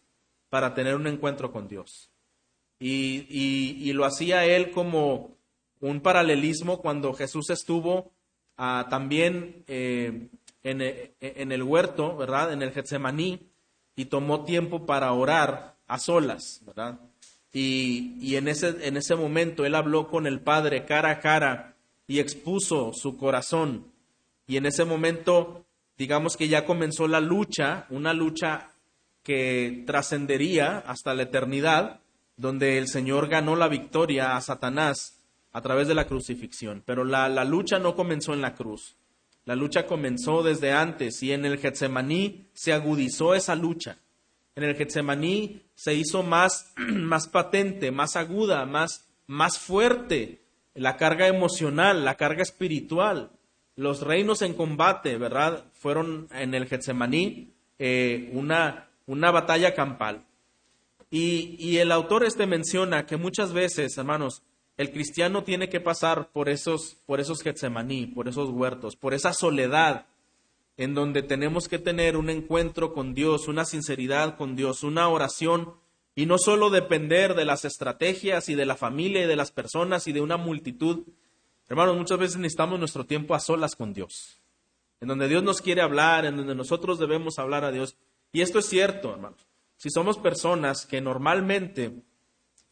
[0.50, 2.12] para tener un encuentro con Dios.
[2.80, 5.38] Y, lo hacía él como
[5.82, 8.12] un paralelismo cuando Jesús estuvo
[8.58, 10.30] ah, también eh,
[10.64, 12.52] en, en, el huerto, ¿verdad?
[12.52, 13.50] En el Getsemaní,
[13.96, 17.00] y tomó tiempo para orar a solas, ¿verdad?
[17.52, 21.76] Y, en, ese, en ese momento él habló con el Padre cara a cara
[22.08, 23.92] y expuso su corazón.
[24.48, 25.66] Y en ese momento,
[25.98, 28.70] digamos que ya comenzó la lucha, una lucha
[29.24, 32.02] que trascendería hasta la eternidad,
[32.38, 35.19] donde el Señor ganó la victoria a Satanás
[35.52, 36.84] a través de la crucifixión.
[36.86, 38.96] Pero la, la lucha no comenzó en la cruz.
[39.46, 43.98] La lucha comenzó desde antes y en el Getsemaní se agudizó esa lucha.
[44.56, 50.42] En el Getsemaní se hizo más, más patente, más aguda, más, más fuerte
[50.76, 53.32] la carga emocional, la carga espiritual.
[53.76, 55.66] Los reinos en combate, ¿verdad?
[55.74, 60.26] Fueron en el Getsemaní eh, una, una batalla campal.
[61.10, 64.44] Y, y el autor este menciona que muchas veces, hermanos,
[64.80, 69.34] el cristiano tiene que pasar por esos, por esos Getsemaní, por esos huertos, por esa
[69.34, 70.06] soledad
[70.78, 75.74] en donde tenemos que tener un encuentro con Dios, una sinceridad con Dios, una oración
[76.16, 80.08] y no solo depender de las estrategias y de la familia y de las personas
[80.08, 81.04] y de una multitud.
[81.68, 84.40] Hermanos, muchas veces necesitamos nuestro tiempo a solas con Dios,
[85.02, 87.98] en donde Dios nos quiere hablar, en donde nosotros debemos hablar a Dios.
[88.32, 89.46] Y esto es cierto, hermanos.
[89.76, 92.02] Si somos personas que normalmente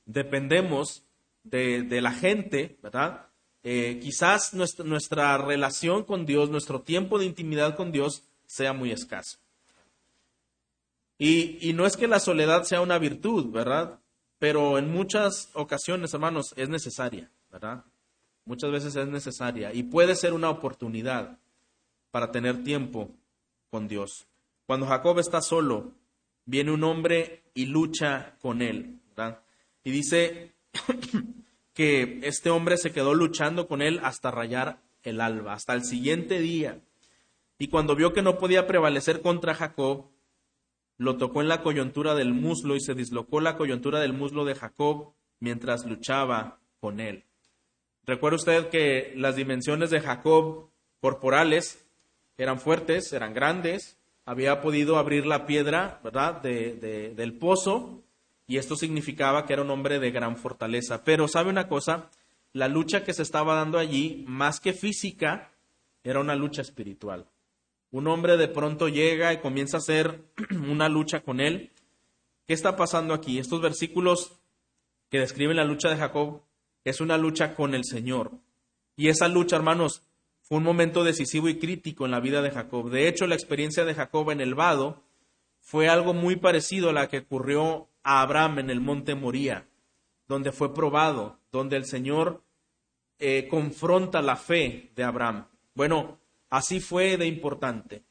[0.05, 1.03] dependemos
[1.49, 3.27] de, la gente, ¿verdad?
[3.63, 9.39] Eh, quizás nuestra, relación con Dios, nuestro tiempo de intimidad con Dios sea muy escaso.
[11.17, 13.99] Y, y, no es que la soledad sea una virtud, ¿verdad?
[14.39, 17.83] Pero en muchas ocasiones, hermanos, es necesaria, ¿verdad?
[18.45, 21.39] Muchas veces es necesaria y puede ser una oportunidad
[22.12, 23.12] para tener tiempo
[23.69, 24.27] con Dios.
[24.65, 25.91] Cuando Jacob está solo,
[26.45, 29.41] viene un hombre y lucha con él, ¿verdad?
[29.83, 30.53] Y dice
[31.73, 36.39] que este hombre se quedó luchando con él hasta rayar el alba, hasta el siguiente
[36.39, 36.82] día.
[37.60, 40.08] Y cuando vio que no podía prevalecer contra Jacob,
[40.97, 44.56] lo tocó en la coyuntura del muslo y se dislocó la coyuntura del muslo de
[44.56, 47.25] Jacob mientras luchaba con él.
[48.06, 51.86] Recuerda usted que las dimensiones de Jacob corporales
[52.38, 58.03] eran fuertes, eran grandes, había podido abrir la piedra, ¿verdad?, del pozo,
[58.47, 61.03] y esto significaba que era un hombre de gran fortaleza.
[61.03, 62.10] Pero, ¿sabe una cosa?
[62.53, 65.51] La lucha que se estaba dando allí, más que física,
[66.03, 67.27] era una lucha espiritual.
[67.91, 70.23] Un hombre de pronto llega y comienza a hacer
[70.69, 71.71] una lucha con él.
[72.47, 73.38] ¿Qué está pasando aquí?
[73.38, 74.39] Estos versículos
[75.10, 76.41] que describen la lucha de Jacob
[76.86, 78.31] es una lucha con el Señor.
[78.95, 80.03] Y esa lucha, hermanos,
[80.41, 82.89] fue un momento decisivo y crítico en la vida de Jacob.
[82.89, 85.03] De hecho, la experiencia de Jacob en el vado
[85.60, 89.67] fue algo muy parecido a la que ocurrió a Abraham en el monte Moría,
[90.27, 92.43] donde fue probado, donde el Señor
[93.19, 95.47] eh, confronta la fe de Abraham.
[95.73, 98.03] Bueno, Así fue de importante.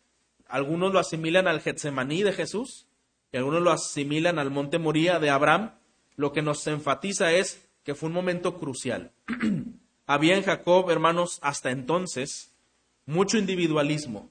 [0.46, 2.86] Algunos lo asimilan al Getsemaní de Jesús
[3.32, 5.72] y algunos lo asimilan al monte Moría de Abraham.
[6.16, 9.12] Lo que nos enfatiza es que fue un momento crucial.
[10.06, 12.52] Había en Jacob, hermanos, hasta entonces,
[13.06, 14.30] mucho individualismo,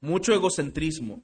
[0.00, 1.22] mucho egocentrismo,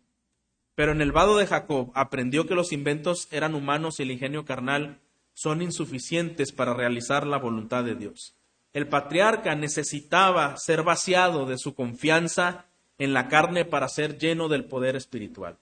[0.78, 4.44] pero en el vado de Jacob aprendió que los inventos eran humanos y el ingenio
[4.44, 5.00] carnal
[5.34, 8.36] son insuficientes para realizar la voluntad de Dios.
[8.72, 14.66] El patriarca necesitaba ser vaciado de su confianza en la carne para ser lleno del
[14.66, 15.58] poder espiritual.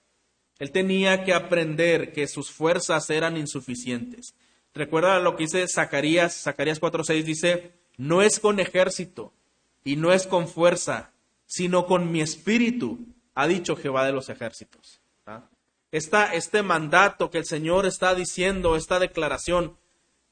[0.58, 4.34] Él tenía que aprender que sus fuerzas eran insuficientes.
[4.74, 9.32] Recuerda lo que dice Zacarías, Zacarías 4:6 dice, no es con ejército
[9.82, 11.12] y no es con fuerza,
[11.46, 12.98] sino con mi espíritu,
[13.34, 15.00] ha dicho Jehová de los ejércitos.
[15.92, 19.76] Este mandato que el Señor está diciendo, esta declaración,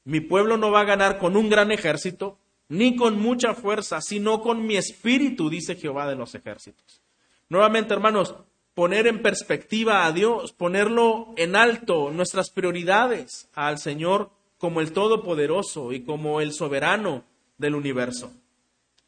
[0.03, 2.37] mi pueblo no va a ganar con un gran ejército,
[2.67, 7.01] ni con mucha fuerza, sino con mi espíritu, dice Jehová de los ejércitos.
[7.49, 8.35] Nuevamente, hermanos,
[8.73, 15.93] poner en perspectiva a Dios, ponerlo en alto, nuestras prioridades al Señor como el Todopoderoso
[15.93, 17.23] y como el soberano
[17.57, 18.31] del universo.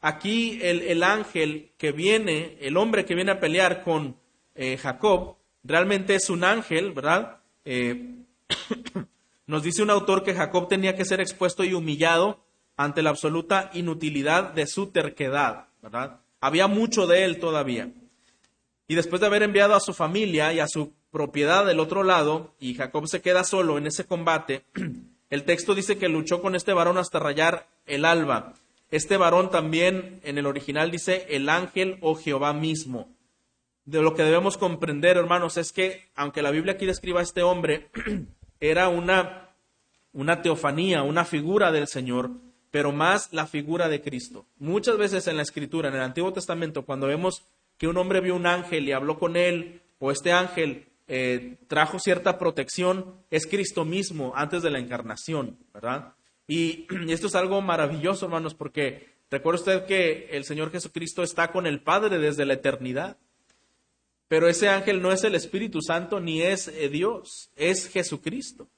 [0.00, 4.16] Aquí el, ángel que viene, el hombre que viene a pelear con
[4.54, 5.37] eh, Jacob,
[5.68, 7.38] realmente es un ángel, ¿verdad?
[7.64, 8.14] Eh,
[9.46, 12.44] nos dice un autor que Jacob tenía que ser expuesto y humillado
[12.76, 16.20] ante la absoluta inutilidad de su terquedad, ¿verdad?
[16.40, 17.90] Había mucho de él todavía.
[18.86, 22.54] Y después de haber enviado a su familia y a su propiedad del otro lado,
[22.58, 24.64] y Jacob se queda solo en ese combate,
[25.30, 28.54] el texto dice que luchó con este varón hasta rayar el alba.
[28.90, 33.08] Este varón también en el original dice el ángel o Jehová mismo.
[33.88, 37.42] De lo que debemos comprender, hermanos, es que aunque la Biblia aquí describa a este
[37.42, 37.88] hombre,
[38.60, 39.48] era una,
[40.12, 42.32] una teofanía, una figura del Señor,
[42.70, 44.44] pero más la figura de Cristo.
[44.58, 47.46] Muchas veces en la Escritura, en el Antiguo Testamento, cuando vemos
[47.78, 51.98] que un hombre vio un ángel y habló con él, o este ángel eh, trajo
[51.98, 56.12] cierta protección, es Cristo mismo antes de la encarnación, ¿verdad?
[56.46, 61.52] Y, y esto es algo maravilloso, hermanos, porque recuerda usted que el Señor Jesucristo está
[61.52, 63.16] con el Padre desde la eternidad.
[64.28, 68.68] Pero ese ángel no es el Espíritu Santo ni es eh, Dios, es Jesucristo.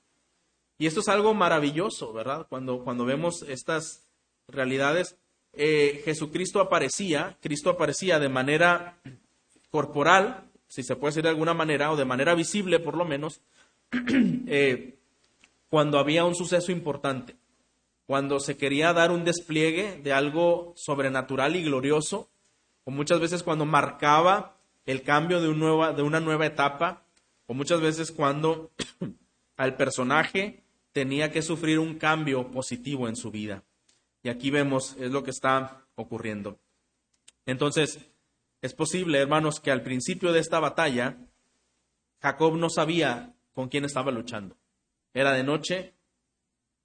[0.79, 2.47] Y esto es algo maravilloso, ¿verdad?
[2.49, 4.07] Cuando, cuando vemos estas
[4.49, 5.17] realidades,
[5.53, 8.99] eh, Jesucristo aparecía, Cristo aparecía de manera
[9.71, 13.41] corporal, si se puede decir de alguna manera, o de manera visible por lo menos,
[14.47, 14.97] eh,
[15.69, 17.37] cuando había un suceso importante,
[18.07, 22.29] cuando se quería dar un despliegue de algo sobrenatural y glorioso,
[22.85, 24.60] o muchas veces cuando marcaba
[24.91, 27.05] el cambio de, un nueva, de una nueva etapa,
[27.47, 28.73] o muchas veces cuando
[29.57, 30.63] al personaje
[30.93, 33.63] tenía que sufrir un cambio positivo en su vida.
[34.23, 36.59] Y aquí vemos, es lo que está ocurriendo.
[37.47, 38.01] Entonces,
[38.63, 41.17] es posible, hermanos, que al principio de esta batalla,
[42.21, 44.57] Jacob no sabía con quién estaba luchando.
[45.15, 45.95] Era de noche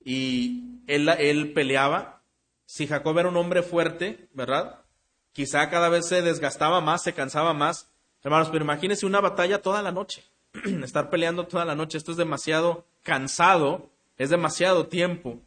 [0.03, 2.23] y él, él peleaba.
[2.65, 4.85] Si Jacob era un hombre fuerte, ¿verdad?
[5.33, 7.91] Quizá cada vez se desgastaba más, se cansaba más.
[8.25, 10.23] Hermanos, pero imagínense una batalla toda la noche.
[10.83, 15.39] Estar peleando toda la noche, esto es demasiado cansado Es demasiado tiempo.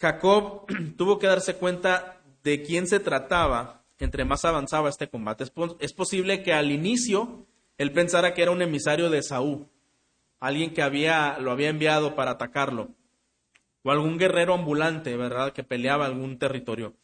[0.00, 5.44] Jacob tuvo que darse cuenta de quién se trataba entre más avanzaba este combate.
[5.78, 7.46] Es, posible que al inicio
[7.78, 9.68] él pensara que era un emisario de Saúl,
[10.40, 12.88] alguien que había, lo había enviado para atacarlo,
[13.84, 16.94] o algún guerrero ambulante, ¿verdad?, que peleaba algún territorio.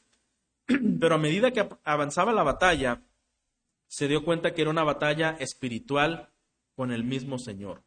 [0.67, 3.01] Pero a medida que avanzaba la batalla,
[3.89, 6.29] se dio cuenta que era una batalla espiritual
[6.77, 7.83] con el mismo Señor.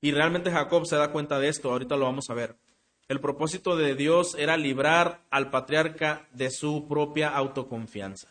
[0.00, 2.56] Y realmente Jacob se da cuenta de esto, ahorita lo vamos a ver.
[3.06, 8.28] El propósito de Dios era librar al patriarca de su propia autoconfianza,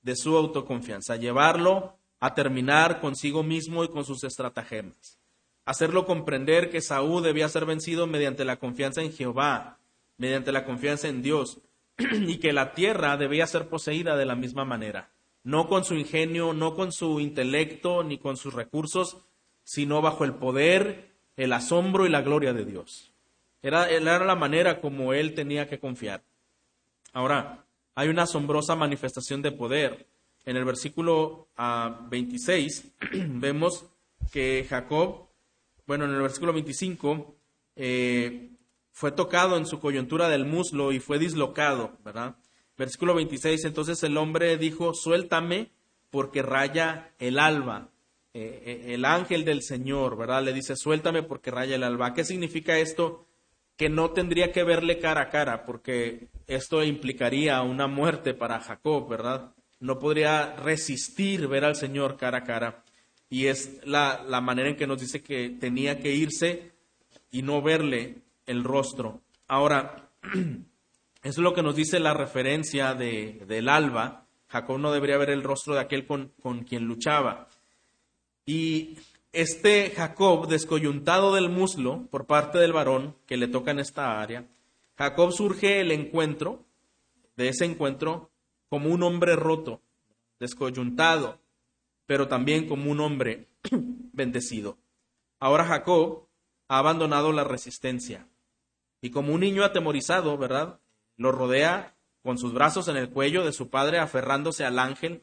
[0.00, 5.18] de su autoconfianza, llevarlo a terminar consigo mismo y con sus estratagemas,
[5.66, 9.78] hacerlo comprender que Saúl debía ser vencido mediante la confianza en Jehová,
[10.16, 11.60] mediante la confianza en Dios,
[11.98, 15.11] y que la tierra debía ser poseída de la misma manera,
[15.44, 19.18] no con su ingenio, no con su intelecto, ni con sus recursos,
[19.64, 23.12] sino bajo el poder, el asombro y la gloria de Dios.
[23.62, 26.22] Era, la manera como él tenía que confiar.
[27.12, 27.64] Ahora,
[27.94, 30.06] hay una asombrosa manifestación de poder.
[30.44, 31.48] En el versículo
[32.10, 33.84] 26 ah, vemos
[34.32, 35.28] que Jacob,
[35.86, 37.36] bueno, en el versículo 25,
[37.76, 38.50] eh,
[38.90, 42.36] fue tocado en su coyuntura del muslo y fue dislocado, ¿verdad?
[42.76, 45.70] Versículo 26, entonces el hombre dijo, suéltame
[46.10, 47.90] porque raya el alba.
[48.34, 50.42] Eh, eh, el ángel del Señor, ¿verdad?
[50.42, 52.14] Le dice, suéltame porque raya el alba.
[52.14, 53.26] ¿Qué significa esto?
[53.76, 59.08] que no tendría que verle cara a cara, porque esto implicaría una muerte para Jacob,
[59.08, 59.54] ¿verdad?
[59.80, 62.84] No podría resistir ver al Señor cara a cara.
[63.28, 66.70] Y es la, manera en que nos dice que tenía que irse
[67.30, 69.22] y no verle el rostro.
[69.48, 70.10] Ahora,
[71.22, 74.26] es lo que nos dice la referencia de, del alba.
[74.48, 77.48] Jacob no debería ver el rostro de aquel con, con quien luchaba.
[78.44, 78.98] Y
[79.32, 84.46] este Jacob, descoyuntado del muslo por parte del varón que le toca en esta área,
[84.98, 86.64] Jacob surge el encuentro,
[87.36, 88.30] de ese encuentro,
[88.68, 89.80] como un hombre roto,
[90.38, 91.38] descoyuntado,
[92.04, 94.76] pero también como un hombre bendecido.
[95.38, 96.26] Ahora Jacob
[96.68, 98.26] ha abandonado la resistencia
[99.00, 100.78] y como un niño atemorizado, ¿verdad?
[101.16, 105.22] Lo rodea con sus brazos en el cuello de su padre, aferrándose al ángel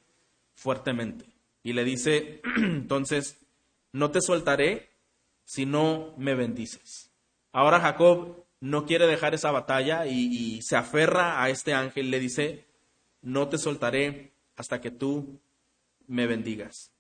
[0.53, 1.25] fuertemente.
[1.63, 3.37] Y le dice entonces,
[3.91, 4.89] no te soltaré
[5.45, 7.09] si no me bendices.
[7.51, 12.65] Ahora Jacob no quiere dejar esa batalla y, se aferra a este ángel, le dice,
[13.21, 15.39] no te soltaré hasta que tú
[16.07, 16.91] me bendigas.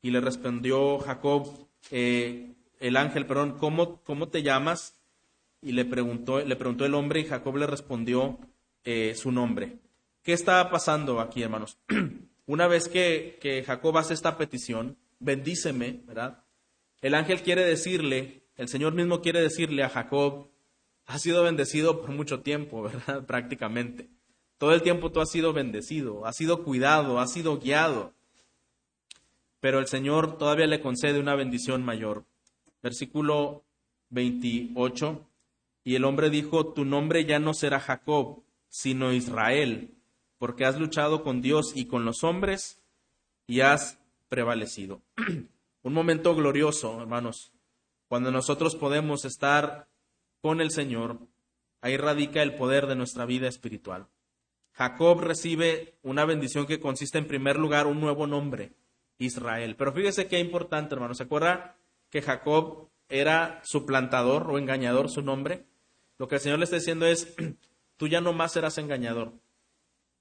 [0.00, 4.97] Y le respondió Jacob, eh, el ángel, perdón, ¿cómo, ¿cómo, te llamas?
[5.60, 8.38] Y le preguntó, le preguntó el hombre y Jacob le respondió
[8.84, 9.78] eh, su nombre.
[10.22, 11.78] ¿Qué está pasando aquí, hermanos?
[12.46, 16.44] Una vez que, que Jacob hace esta petición, bendíceme, ¿verdad?
[17.00, 20.48] El ángel quiere decirle, el Señor mismo quiere decirle a Jacob,
[21.06, 23.24] has sido bendecido por mucho tiempo, ¿verdad?
[23.26, 24.08] Prácticamente.
[24.58, 28.12] Todo el tiempo tú has sido bendecido, has sido cuidado, has sido guiado.
[29.60, 32.24] Pero el Señor todavía le concede una bendición mayor.
[32.82, 33.64] Versículo
[34.10, 35.27] 28.
[35.84, 39.94] Y el hombre dijo, tu nombre ya no será Jacob, sino Israel,
[40.38, 42.82] porque has luchado con Dios y con los hombres
[43.46, 43.98] y has
[44.28, 45.02] prevalecido.
[45.82, 47.52] Un momento glorioso, hermanos,
[48.08, 49.88] cuando nosotros podemos estar
[50.40, 51.18] con el Señor,
[51.80, 54.08] ahí radica el poder de nuestra vida espiritual.
[54.72, 58.74] Jacob recibe una bendición que consiste en primer lugar un nuevo nombre,
[59.18, 59.74] Israel.
[59.76, 61.16] Pero fíjese qué importante, hermanos.
[61.16, 61.76] ¿Se acuerda
[62.10, 65.66] que Jacob era suplantador o engañador su nombre?
[66.18, 67.34] Lo que el Señor le está diciendo es,
[67.96, 69.32] tú ya no más serás engañador,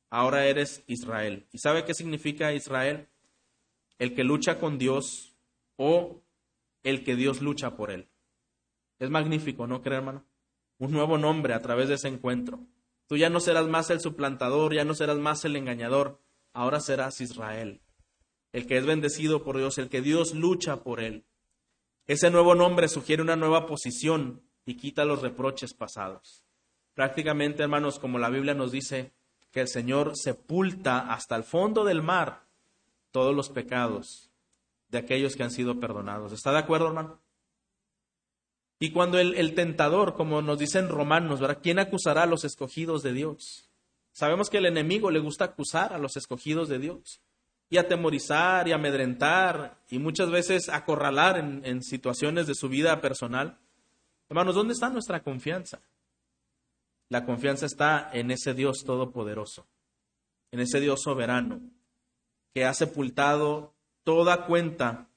[0.10, 1.48] ahora eres Israel.
[1.52, 3.08] ¿Y sabe qué significa Israel?
[4.00, 5.36] el que lucha con Dios
[5.76, 6.22] o
[6.84, 8.10] el que Dios lucha por él.
[9.00, 10.26] Es magnífico, ¿no cree, hermano?
[10.78, 12.60] Un nuevo nombre a través de ese encuentro.
[13.08, 16.22] Tú ya no serás más el suplantador, ya no serás más el engañador,
[16.54, 17.82] ahora serás Israel,
[18.52, 21.26] el que es bendecido por Dios, el que Dios lucha por él.
[22.08, 26.46] Ese nuevo nombre sugiere una nueva posición y quita los reproches pasados.
[26.94, 29.14] Prácticamente, hermanos, como la Biblia nos dice,
[29.52, 32.48] que el Señor sepulta hasta el fondo del mar
[33.12, 34.32] todos los pecados
[34.90, 36.32] de aquellos que han sido perdonados.
[36.32, 37.20] ¿Está de acuerdo, hermano?
[38.80, 41.60] Y cuando el, tentador, como nos dicen romanos, ¿verdad?
[41.62, 43.70] ¿Quién acusará a los escogidos de Dios?
[44.12, 47.22] Sabemos que el enemigo le gusta acusar a los escogidos de Dios
[47.70, 53.58] y atemorizar y amedrentar y muchas veces acorralar en, en situaciones de su vida personal.
[54.30, 55.82] Hermanos, ¿dónde está nuestra confianza?
[57.10, 59.66] La confianza está en ese Dios todopoderoso,
[60.52, 61.62] en ese Dios soberano,
[62.54, 65.08] que ha sepultado toda cuenta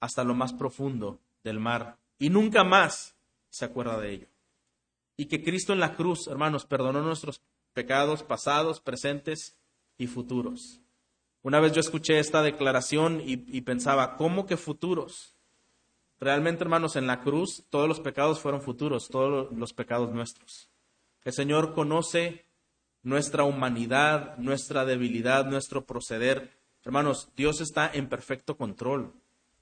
[0.00, 3.16] hasta lo más profundo del mar y nunca más
[3.48, 4.28] se acuerda de ello.
[5.16, 7.40] Y que Cristo en la cruz, hermanos, perdonó nuestros
[7.72, 9.56] pecados pasados, presentes
[9.98, 10.80] y futuros.
[11.46, 15.36] Una vez yo escuché esta declaración y, y, pensaba, ¿cómo que futuros?
[16.18, 20.68] Realmente, hermanos, en la cruz todos los pecados fueron futuros, todos los pecados nuestros.
[21.22, 22.46] El Señor conoce
[23.04, 26.50] nuestra humanidad, nuestra debilidad, nuestro proceder.
[26.84, 29.12] Hermanos, Dios está en perfecto control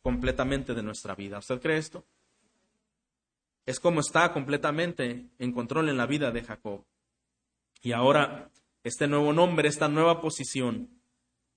[0.01, 1.37] completamente de nuestra vida.
[1.37, 2.03] ¿Usted cree esto?
[3.67, 6.83] Es como está completamente en control en la vida de Jacob.
[7.83, 8.49] Y ahora,
[8.85, 10.89] este nuevo nombre, esta nueva posición,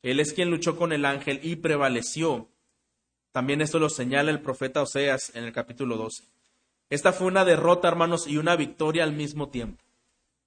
[0.01, 2.47] Él es quien luchó con el ángel y prevaleció.
[3.31, 6.23] También esto lo señala el profeta Oseas en el capítulo 12.
[6.89, 9.83] Esta fue una derrota, hermanos, y una victoria al mismo tiempo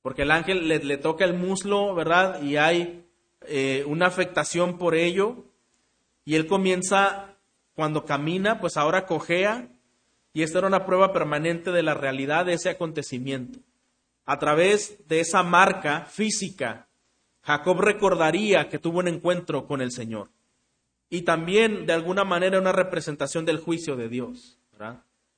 [0.03, 2.43] porque el ángel le, toca el muslo, ¿verdad?
[2.43, 3.05] Y hay
[3.47, 5.45] eh, una afectación por ello.
[6.25, 7.37] Y él comienza,
[7.75, 9.69] cuando camina, pues ahora cojea.
[10.33, 13.59] Y esta era una prueba permanente de la realidad de ese acontecimiento.
[14.25, 16.87] A través de esa marca física,
[17.43, 20.29] Jacob recordaría que tuvo un encuentro con el Señor.
[21.09, 24.59] Y también, de alguna manera, una representación del juicio de Dios.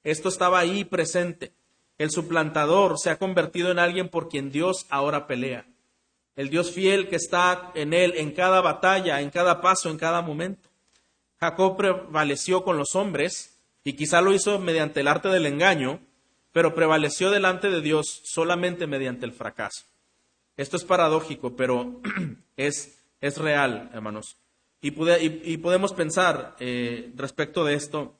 [0.04, 1.52] Esto estaba ahí presente.
[1.98, 5.66] El suplantador se ha convertido en alguien por quien Dios ahora pelea.
[6.34, 10.22] El Dios fiel que está en él en cada batalla, en cada paso, en cada
[10.22, 10.68] momento.
[11.38, 16.00] Jacob prevaleció con los hombres y quizá lo hizo mediante el arte del engaño,
[16.52, 19.84] pero prevaleció delante de Dios solamente mediante el fracaso.
[20.56, 22.00] Esto es paradójico, pero
[22.56, 24.36] es, es real, hermanos.
[24.84, 24.90] Y,
[25.58, 28.16] podemos pensar eh, respecto de esto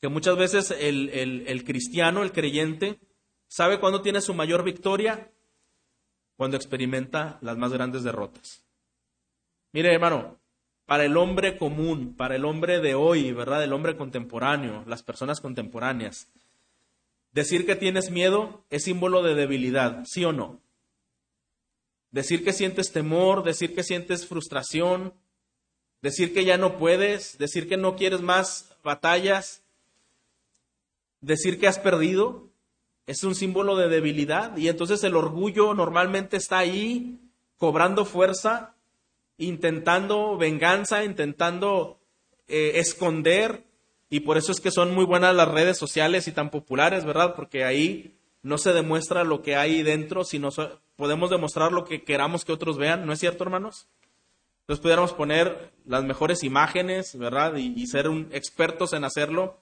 [0.00, 2.98] que muchas veces el, cristiano, el creyente,
[3.48, 5.30] sabe cuándo tiene su mayor victoria,
[6.36, 8.64] cuando experimenta las más grandes derrotas.
[9.72, 10.38] Mire, hermano,
[10.86, 13.62] para el hombre común, para el hombre de hoy, ¿verdad?
[13.62, 16.28] El hombre contemporáneo, las personas contemporáneas,
[17.32, 20.62] decir que tienes miedo es símbolo de debilidad, ¿sí o no?
[22.10, 25.12] Decir que sientes temor, decir que sientes frustración,
[26.00, 29.62] decir que ya no puedes, decir que no quieres más batallas,
[31.20, 32.48] decir que has perdido
[33.08, 37.18] es un símbolo de debilidad y entonces el orgullo normalmente está ahí
[37.56, 38.74] cobrando fuerza,
[39.38, 41.98] intentando venganza, intentando
[42.48, 43.64] eh, esconder
[44.10, 47.34] y por eso es que son muy buenas las redes sociales y tan populares, ¿verdad?
[47.34, 50.50] Porque ahí no se demuestra lo que hay dentro, sino
[50.98, 53.86] podemos demostrar lo que queramos que otros vean, ¿no es cierto, hermanos?
[54.62, 57.54] Entonces pudiéramos poner las mejores imágenes, ¿verdad?
[57.54, 59.56] Y, ser expertos en hacerlo,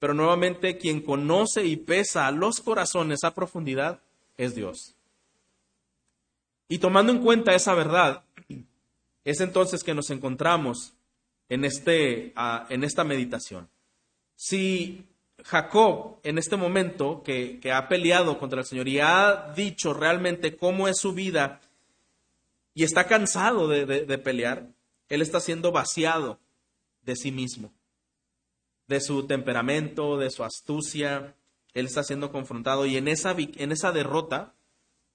[0.00, 4.00] pero nuevamente quien conoce y pesa los corazones a profundidad
[4.36, 4.96] es Dios.
[6.68, 8.24] Y tomando en cuenta esa verdad,
[9.24, 10.94] es entonces que nos encontramos
[11.48, 13.68] en, este, ah, en esta meditación.
[14.34, 15.06] Si
[15.46, 20.88] Jacob en este momento que, ha peleado contra el Señor y ha dicho realmente cómo
[20.88, 21.60] es su vida
[22.74, 24.68] y está cansado de pelear,
[25.08, 26.38] él está siendo vaciado
[27.02, 27.72] de sí mismo
[28.86, 31.34] de su temperamento, de su astucia.
[31.74, 34.54] Él está siendo confrontado y en esa, en esa derrota,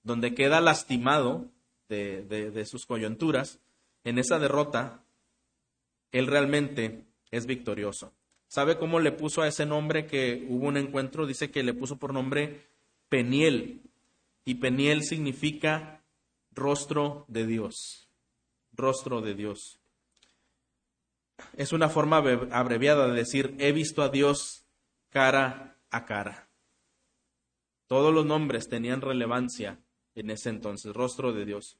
[0.02, 1.46] donde queda lastimado
[1.88, 3.58] de, de sus coyunturas,
[4.04, 5.02] en esa derrota,
[6.10, 8.12] él realmente es victorioso.
[8.52, 11.26] ¿Sabe cómo le puso a ese nombre que hubo un encuentro?
[11.26, 12.66] Dice que le puso por nombre
[13.08, 13.80] Peniel.
[14.44, 16.02] Y Peniel significa
[16.50, 18.10] rostro de Dios.
[18.74, 19.82] Rostro de Dios
[21.56, 24.64] es una forma abreviada de decir, he visto a Dios
[25.10, 26.48] cara a cara.
[27.86, 29.78] Todos los nombres tenían relevancia
[30.14, 31.78] en ese entonces, rostro de Dios.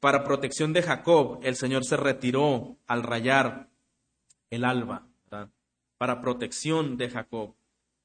[0.00, 3.68] Para protección de Jacob, el Señor se retiró al rayar
[4.50, 5.06] el alba,
[5.98, 7.54] para protección de Jacob.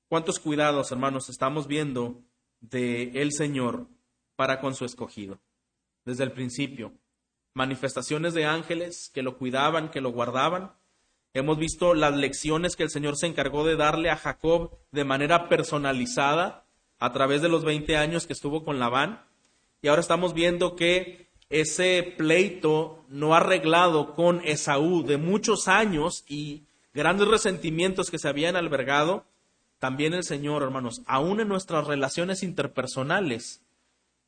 [0.08, 2.22] ¿Cuántos cuidados, hermanos, estamos viendo
[2.60, 3.88] de el Señor
[4.36, 5.40] para con su escogido?
[6.06, 6.94] Desde el principio,
[7.54, 10.74] manifestaciones de ángeles que lo cuidaban, que lo guardaban.
[11.34, 15.48] Hemos visto las lecciones que el Señor se encargó de darle a Jacob de manera
[15.48, 16.66] personalizada
[17.00, 19.24] a través de los 20 años que estuvo con Labán.
[19.82, 26.64] Y ahora estamos viendo que ese pleito no arreglado con Esaú de muchos años y
[26.94, 29.26] grandes resentimientos que se habían albergado,
[29.80, 33.62] también el Señor, hermanos, aún en nuestras relaciones interpersonales,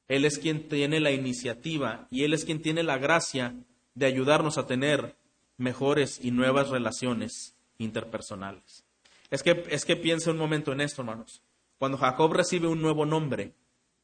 [0.07, 3.55] él es quien tiene la iniciativa y Él es quien tiene la gracia
[3.95, 5.15] de ayudarnos a tener
[5.57, 8.83] mejores y nuevas relaciones interpersonales.
[9.29, 11.41] Es que, es que piense un momento en esto, hermanos.
[11.79, 13.53] Cuando Jacob recibe un nuevo nombre,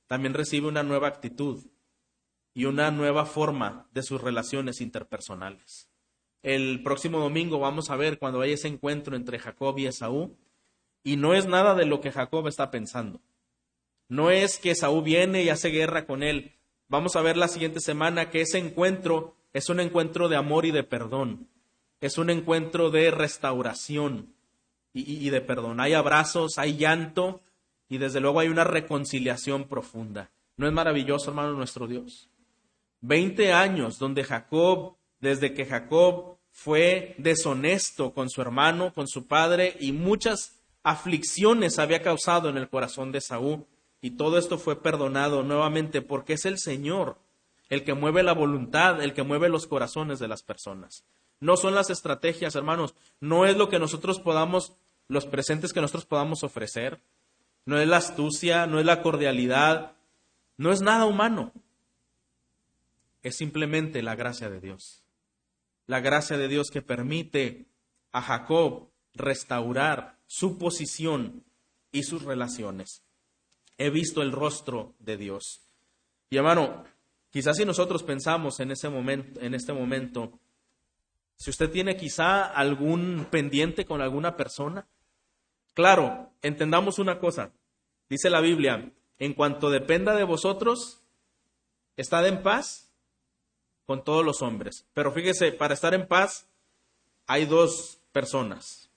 [0.08, 1.64] también recibe una nueva actitud
[2.54, 5.90] y una nueva forma de sus relaciones interpersonales.
[6.42, 10.38] El próximo domingo vamos a ver cuando haya ese encuentro entre Jacob y Esaú,
[11.04, 13.22] Y no es nada de lo que Jacob está pensando.
[14.10, 16.54] No es que Saúl viene y hace guerra con él.
[16.90, 20.72] Vamos a ver la siguiente semana que ese encuentro es un encuentro de amor y
[20.72, 21.48] de perdón.
[22.02, 24.34] Es un encuentro de restauración
[24.94, 25.80] y, de perdón.
[25.80, 27.42] Hay abrazos, hay llanto
[27.88, 30.32] y desde luego hay una reconciliación profunda.
[30.58, 32.30] ¿No es maravilloso, hermano, nuestro Dios?
[33.02, 39.78] Veinte años donde Jacob, desde que Jacob fue deshonesto con su hermano, con su padre,
[39.80, 43.66] y muchas aflicciones había causado en el corazón de Saúl.
[44.02, 47.18] Y todo esto fue perdonado nuevamente porque es el Señor
[47.70, 51.04] el que mueve la voluntad, el que mueve los corazones de las personas.
[51.40, 54.74] No son las estrategias, hermanos, no es lo que nosotros podamos,
[55.08, 57.00] los presentes que nosotros podamos ofrecer,
[57.66, 59.94] no es la astucia, no es la cordialidad,
[60.58, 61.54] no es nada humano,
[63.24, 65.04] es simplemente la gracia de Dios.
[65.88, 67.66] La gracia de Dios que permite
[68.12, 71.44] a Jacob restaurar su posición
[71.92, 73.04] y sus relaciones
[73.80, 75.62] he visto el rostro de Dios.
[76.30, 76.84] Y hermano,
[77.32, 80.38] quizás si nosotros pensamos en ese momento, en este momento,
[81.38, 84.86] si usted tiene quizá algún pendiente con alguna persona,
[85.74, 87.54] claro, entendamos una cosa.
[88.10, 91.02] Dice la Biblia, en cuanto dependa de vosotros,
[91.96, 92.89] estad en paz
[93.90, 94.86] con todos los hombres.
[94.94, 96.46] Pero fíjese, para estar en paz
[97.26, 98.92] hay dos personas.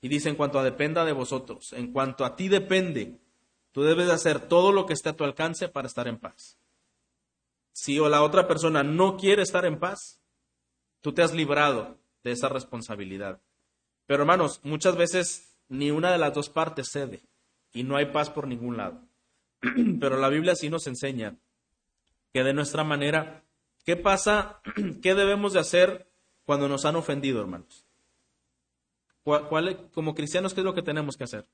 [0.00, 3.18] Y dice, en cuanto a dependa de vosotros, en cuanto a ti depende,
[3.76, 6.56] Tú debes de hacer todo lo que esté a tu alcance para estar en paz.
[7.74, 10.18] Si o la otra persona no quiere estar en paz,
[11.02, 13.38] tú te has librado de esa responsabilidad.
[14.06, 17.20] Pero hermanos, muchas veces ni una de las dos partes cede
[17.74, 19.02] y no hay paz por ningún lado.
[20.00, 21.36] Pero la Biblia sí nos enseña
[22.32, 23.44] que de nuestra manera,
[23.86, 24.60] ¿qué pasa?
[25.02, 26.12] ¿Qué debemos de hacer
[26.44, 27.84] cuando nos han ofendido, hermanos?
[29.92, 31.48] como cristianos, ¿qué es lo que tenemos que hacer?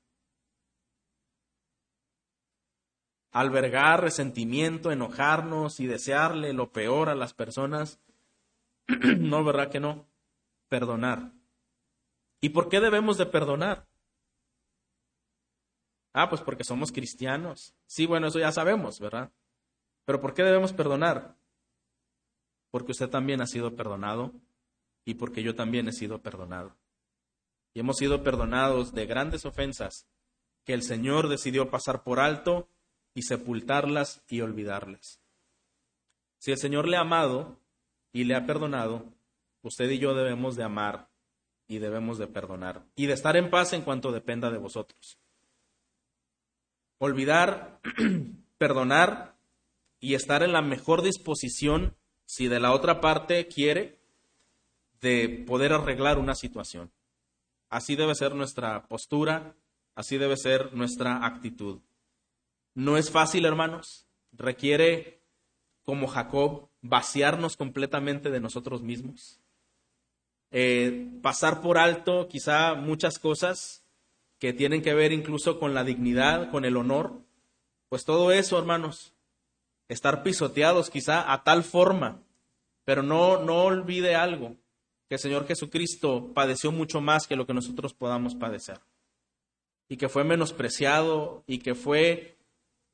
[3.33, 7.99] albergar resentimiento, enojarnos y desearle lo peor a las personas.
[9.17, 10.07] no, ¿verdad que no?
[10.69, 11.33] Perdonar.
[12.41, 13.87] ¿Y por qué debemos de perdonar?
[16.13, 17.75] Ah, pues porque somos cristianos.
[17.87, 19.31] Sí, bueno, eso ya sabemos, ¿verdad?
[20.05, 21.35] Pero ¿por qué debemos perdonar?
[22.73, 24.33] Porque usted también ha sido perdonado
[25.05, 26.75] y porque yo también he sido perdonado.
[27.71, 30.07] Y hemos sido perdonados de grandes ofensas
[30.65, 32.67] que el Señor decidió pasar por alto
[33.13, 35.21] y sepultarlas y olvidarlas.
[36.39, 37.59] Si el Señor le ha amado
[38.11, 39.05] y le ha perdonado,
[39.61, 41.09] usted y yo debemos de amar
[41.67, 45.19] y debemos de perdonar y de estar en paz en cuanto dependa de vosotros.
[46.97, 47.79] Olvidar,
[48.57, 49.35] perdonar
[49.99, 51.95] y estar en la mejor disposición,
[52.25, 53.99] si de la otra parte quiere,
[55.01, 56.91] de poder arreglar una situación.
[57.69, 59.55] Así debe ser nuestra postura,
[59.95, 61.81] así debe ser nuestra actitud.
[62.73, 64.07] No es fácil, hermanos.
[64.31, 65.21] Requiere,
[65.83, 69.39] como Jacob, vaciarnos completamente de nosotros mismos.
[70.51, 73.83] Eh, pasar por alto quizá muchas cosas
[74.37, 77.21] que tienen que ver incluso con la dignidad, con el honor.
[77.89, 79.12] Pues todo eso, hermanos,
[79.87, 82.21] estar pisoteados quizá a tal forma,
[82.85, 84.55] pero no, no olvide algo,
[85.07, 88.79] que el Señor Jesucristo padeció mucho más que lo que nosotros podamos padecer.
[89.89, 92.37] Y que fue menospreciado y que fue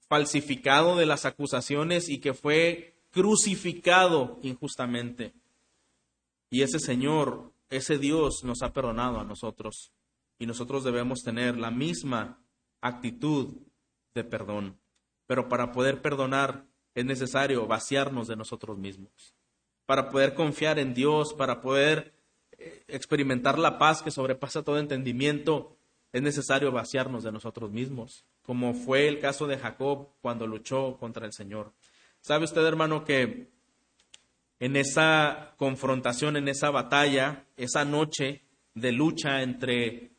[0.07, 5.33] falsificado de las acusaciones y que fue crucificado injustamente.
[6.49, 9.91] Y ese Señor, ese Dios nos ha perdonado a nosotros
[10.39, 12.39] y nosotros debemos tener la misma
[12.81, 13.53] actitud
[14.15, 14.79] de perdón.
[15.27, 16.65] Pero para poder perdonar
[16.99, 19.33] es necesario vaciarnos de nosotros mismos.
[19.85, 22.13] Para poder confiar en Dios, para poder
[22.57, 25.75] eh, experimentar la paz que sobrepasa todo entendimiento,
[26.13, 31.23] es necesario vaciarnos de nosotros mismos como fue el caso de Jacob cuando luchó contra
[31.27, 31.71] el Señor.
[32.19, 33.51] ¿Sabe usted, hermano, que
[34.59, 38.41] en esa confrontación, en esa batalla, esa noche
[38.73, 40.13] de lucha entre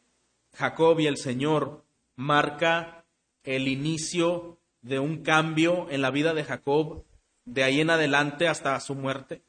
[0.55, 3.05] Jacob y el Señor, marca
[3.43, 7.05] el inicio de un cambio en la vida de Jacob
[7.45, 9.43] de ahí en adelante hasta su muerte?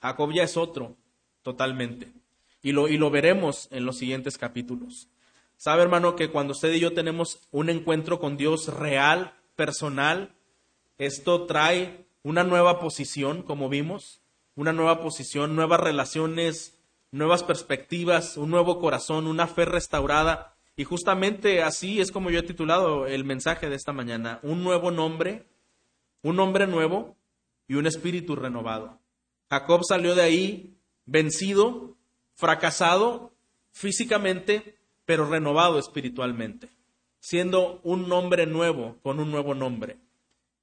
[0.00, 0.96] Jacob ya es otro,
[1.42, 2.12] totalmente.
[2.62, 5.08] Y lo, y lo veremos en los siguientes capítulos.
[5.56, 10.34] Sabe, hermano, que cuando usted y yo tenemos un encuentro con Dios real, personal,
[10.96, 14.22] esto trae una nueva posición, como vimos,
[14.54, 16.78] una nueva posición, nuevas relaciones,
[17.10, 20.56] nuevas perspectivas, un nuevo corazón, una fe restaurada.
[20.80, 24.90] Y justamente así es como yo he titulado el mensaje de esta mañana, un nuevo
[24.90, 25.44] nombre,
[26.22, 27.18] un nombre nuevo
[27.68, 28.98] y un espíritu renovado.
[29.50, 31.98] Jacob salió de ahí vencido,
[32.32, 33.34] fracasado
[33.72, 36.70] físicamente, pero renovado espiritualmente,
[37.18, 39.98] siendo un hombre nuevo con un nuevo nombre.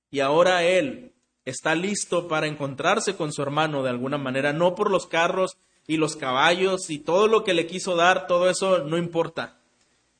[0.09, 1.13] Y ahora él
[1.45, 5.97] está listo para encontrarse con su hermano de alguna manera, no por los carros y
[5.97, 9.57] los caballos y todo lo que le quiso dar, todo eso no importa.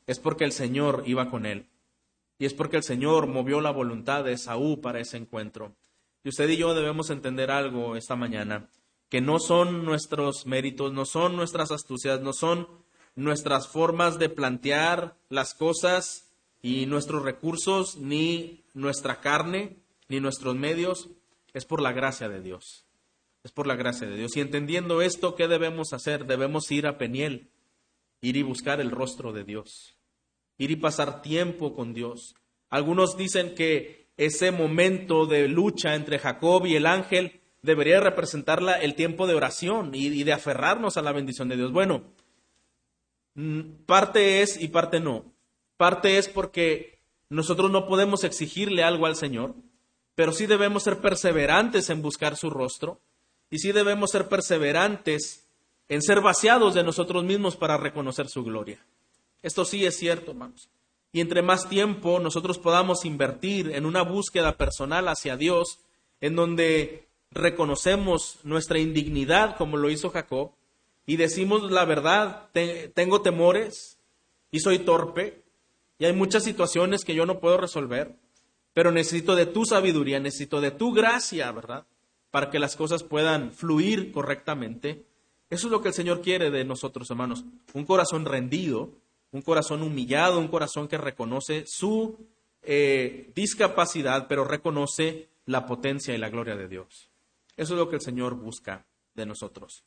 [0.08, 1.70] Es porque el Señor iba con él.
[2.40, 5.76] Y es porque el Señor movió la voluntad de Saúl para ese encuentro.
[6.24, 8.70] Y usted y yo debemos entender algo esta mañana,
[9.10, 12.68] que no son nuestros méritos, no son nuestras astucias, no son
[13.16, 16.32] nuestras formas de plantear las cosas
[16.62, 19.78] y nuestros recursos, ni nuestra carne,
[20.08, 21.10] ni nuestros medios,
[21.54, 22.86] es por la gracia de Dios.
[23.44, 24.36] Es por la gracia de Dios.
[24.36, 26.26] Y entendiendo esto, ¿qué debemos hacer?
[26.26, 27.50] Debemos ir a Peniel,
[28.22, 29.97] ir y buscar el rostro de Dios,
[30.58, 32.36] ir y pasar tiempo con Dios.
[32.70, 38.96] Algunos dicen que ese momento de lucha entre Jacob y el ángel debería representar el
[38.96, 41.72] tiempo de oración y, de aferrarnos a la bendición de Dios.
[41.72, 42.04] Bueno,
[43.36, 45.34] mm, parte es y parte no.
[45.78, 47.00] Parte es porque
[47.30, 49.56] nosotros no podemos exigirle algo al Señor,
[50.16, 53.00] pero sí debemos ser perseverantes en buscar su rostro
[53.50, 55.48] y sí debemos ser perseverantes
[55.90, 58.84] en ser vaciados de nosotros mismos para reconocer su gloria.
[59.42, 60.70] Esto sí es cierto, hermanos.
[61.12, 65.80] Y entre más tiempo nosotros podamos invertir en una búsqueda personal hacia Dios,
[66.22, 70.52] en donde reconocemos nuestra indignidad como lo hizo Jacob,
[71.06, 72.50] y decimos la verdad,
[72.94, 73.98] tengo temores
[74.52, 75.44] y soy torpe,
[76.00, 78.16] y hay muchas situaciones que yo no puedo resolver,
[78.74, 81.88] pero necesito de tu sabiduría, necesito de tu gracia, ¿verdad?
[82.30, 85.06] Para que las cosas puedan fluir correctamente.
[85.50, 87.46] Eso es lo que el Señor quiere de nosotros, hermanos.
[87.74, 88.92] Un corazón rendido,
[89.38, 92.18] un corazón humillado, un corazón que reconoce su
[92.64, 97.12] eh, discapacidad, pero reconoce la potencia y la gloria de Dios.
[97.56, 99.84] Eso es lo que el Señor busca de nosotros.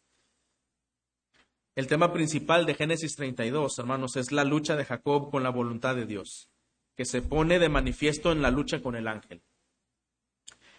[1.74, 5.96] El tema principal de Génesis 32, hermanos, es la lucha de Jacob con la voluntad
[5.96, 6.48] de Dios,
[6.94, 9.42] que se pone de manifiesto en la lucha con el ángel.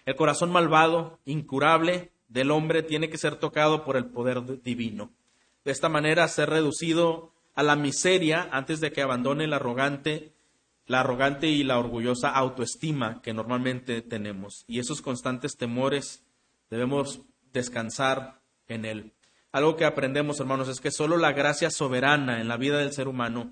[0.05, 5.11] El corazón malvado, incurable del hombre tiene que ser tocado por el poder divino.
[5.65, 10.33] De esta manera, ser reducido a la miseria antes de que abandone la arrogante,
[10.85, 14.63] la arrogante y la orgullosa autoestima que normalmente tenemos.
[14.67, 16.23] Y esos constantes temores
[16.69, 17.21] debemos
[17.53, 19.13] descansar en él.
[19.51, 23.07] Algo que aprendemos, hermanos, es que solo la gracia soberana en la vida del ser
[23.07, 23.51] humano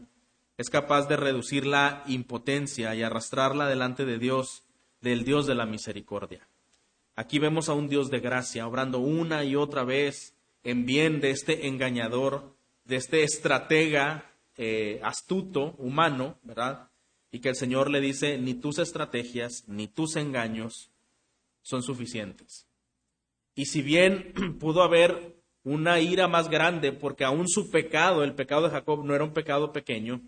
[0.58, 4.64] es capaz de reducir la impotencia y arrastrarla delante de Dios,
[5.02, 6.48] del Dios de la misericordia.
[7.16, 11.32] Aquí vemos a un Dios de gracia obrando una y otra vez en bien de
[11.32, 12.56] este engañador
[12.90, 14.26] de este estratega
[14.58, 16.90] eh, astuto, humano, ¿verdad?
[17.32, 20.90] Y que el Señor le dice, ni tus estrategias, ni tus engaños
[21.62, 22.68] son suficientes.
[23.54, 28.64] Y si bien pudo haber una ira más grande, porque aún su pecado, el pecado
[28.64, 30.20] de Jacob, no era un pecado pequeño,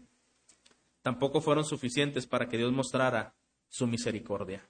[1.01, 3.33] tampoco fueron suficientes para que Dios mostrara
[3.69, 4.63] su misericordia.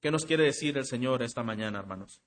[0.00, 2.20] ¿Qué nos quiere decir el Señor esta mañana, hermanos?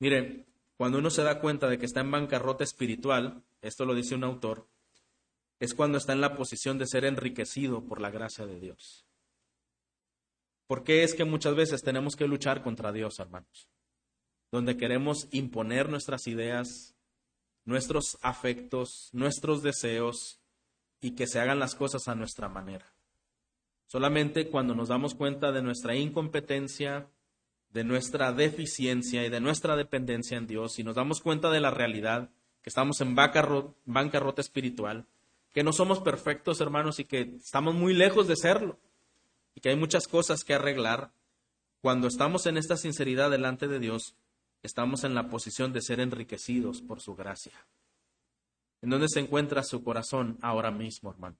[0.00, 0.46] Miren,
[0.76, 4.24] cuando uno se da cuenta de que está en bancarrota espiritual, esto lo dice un
[4.24, 4.66] autor,
[5.58, 9.06] es cuando está en la posición de ser enriquecido por la gracia de Dios.
[10.66, 13.68] ¿Por qué es que muchas veces tenemos que luchar contra Dios, hermanos?
[14.50, 16.94] Donde queremos imponer nuestras ideas,
[17.64, 20.40] nuestros afectos, nuestros deseos
[21.00, 22.86] y que se hagan las cosas a nuestra manera.
[23.86, 27.10] Solamente cuando nos damos cuenta de nuestra incompetencia,
[27.70, 31.70] de nuestra deficiencia y de nuestra dependencia en Dios y nos damos cuenta de la
[31.70, 32.30] realidad,
[32.62, 35.06] que estamos en bancarrota, espiritual,
[35.52, 38.78] que no somos perfectos hermanos y que estamos muy lejos de serlo
[39.54, 41.10] y que hay muchas cosas que arreglar,
[41.80, 44.14] cuando estamos en esta sinceridad delante de Dios,
[44.62, 47.52] estamos en la posición de ser enriquecidos por su gracia.
[48.82, 51.36] ¿En dónde se encuentra su corazón ahora mismo, hermano?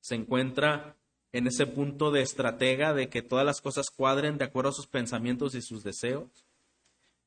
[0.00, 0.96] Se encuentra
[1.34, 4.86] en ese punto de estratega de que todas las cosas cuadren de acuerdo a sus
[4.86, 6.46] pensamientos y sus deseos?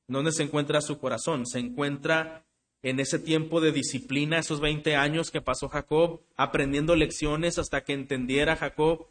[0.07, 1.45] ¿Dónde se encuentra su corazón?
[1.45, 2.45] Se encuentra
[2.89, 7.93] en ese tiempo de disciplina, esos 20 años que pasó Jacob, aprendiendo lecciones hasta que
[7.93, 9.07] entendiera Jacob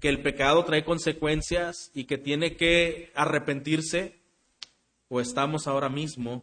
[0.00, 4.18] que el pecado trae consecuencias y que tiene que arrepentirse,
[5.08, 6.42] o estamos ahora mismo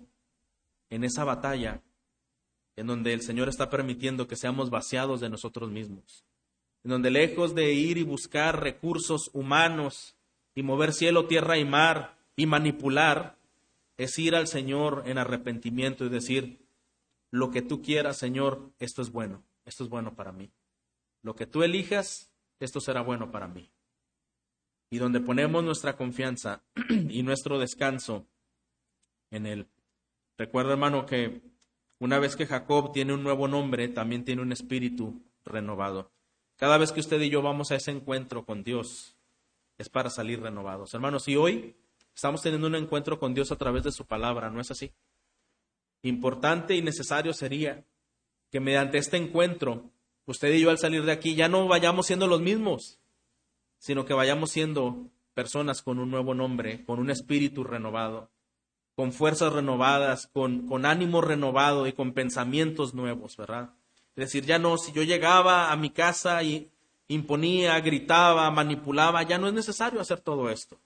[0.90, 1.82] en esa batalla
[2.78, 6.24] en donde el Señor está permitiendo que seamos vaciados de nosotros mismos
[6.84, 10.16] en donde lejos de ir y buscar recursos humanos
[10.56, 13.38] y mover cielo, tierra y mar y manipular,
[13.98, 16.60] es ir al Señor en arrepentimiento y decir,
[17.32, 20.52] lo que tú quieras, Señor, esto es bueno, esto es bueno para mí.
[21.22, 23.72] Lo que tú elijas, esto será bueno para mí.
[24.90, 28.26] Y donde ponemos nuestra confianza y nuestro descanso
[29.30, 29.68] en Él.
[30.38, 31.42] Recuerda, hermano, que
[32.02, 36.14] Una vez que Jacob tiene un nuevo nombre, también tiene un espíritu renovado.
[36.56, 39.18] Cada vez que usted y yo vamos a ese encuentro con Dios,
[39.78, 40.94] es para salir renovados.
[40.94, 41.76] Hermanos, y hoy
[42.16, 44.94] estamos teniendo un encuentro con Dios a través de su palabra, ¿no es así?
[46.02, 47.84] Importante y necesario sería
[48.52, 49.92] que mediante este encuentro,
[50.26, 53.00] usted y yo al salir de aquí ya no vayamos siendo los mismos,
[53.78, 58.30] sino que vayamos siendo personas con un nuevo nombre, con un espíritu renovado,
[58.96, 63.72] con fuerzas renovadas, con, con ánimo renovado y con pensamientos nuevos, ¿verdad?
[64.16, 66.70] Es decir, ya no, si yo llegaba a mi casa y
[67.08, 70.80] imponía, gritaba, manipulaba, ya no es necesario hacer todo esto.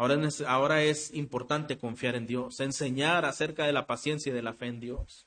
[0.00, 4.66] Ahora es, importante confiar en Dios, enseñar acerca de la paciencia y de la fe
[4.66, 5.26] en Dios.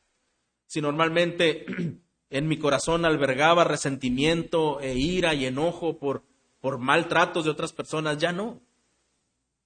[0.65, 1.67] Si normalmente
[2.31, 6.23] en mi corazón albergaba resentimiento e ira y enojo por,
[6.59, 8.63] por maltratos de otras personas, ya no.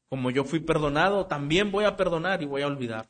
[0.10, 3.08] Como yo fui perdonado, también voy a perdonar y voy a olvidar.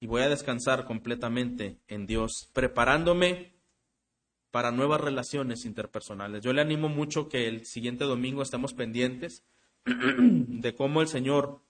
[0.00, 3.54] y voy a descansar completamente en Dios, preparándome
[4.50, 6.44] para nuevas relaciones interpersonales.
[6.44, 9.44] Yo le animo mucho que el siguiente domingo estemos pendientes
[9.84, 11.60] de cómo el Señor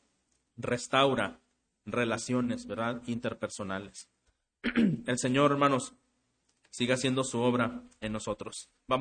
[0.56, 1.40] restaura
[1.86, 3.02] relaciones, ¿verdad?
[3.06, 4.08] Interpersonales.
[5.06, 5.94] El Señor, hermanos,
[6.70, 8.70] siga haciendo su obra en nosotros.
[8.86, 8.92] Vamos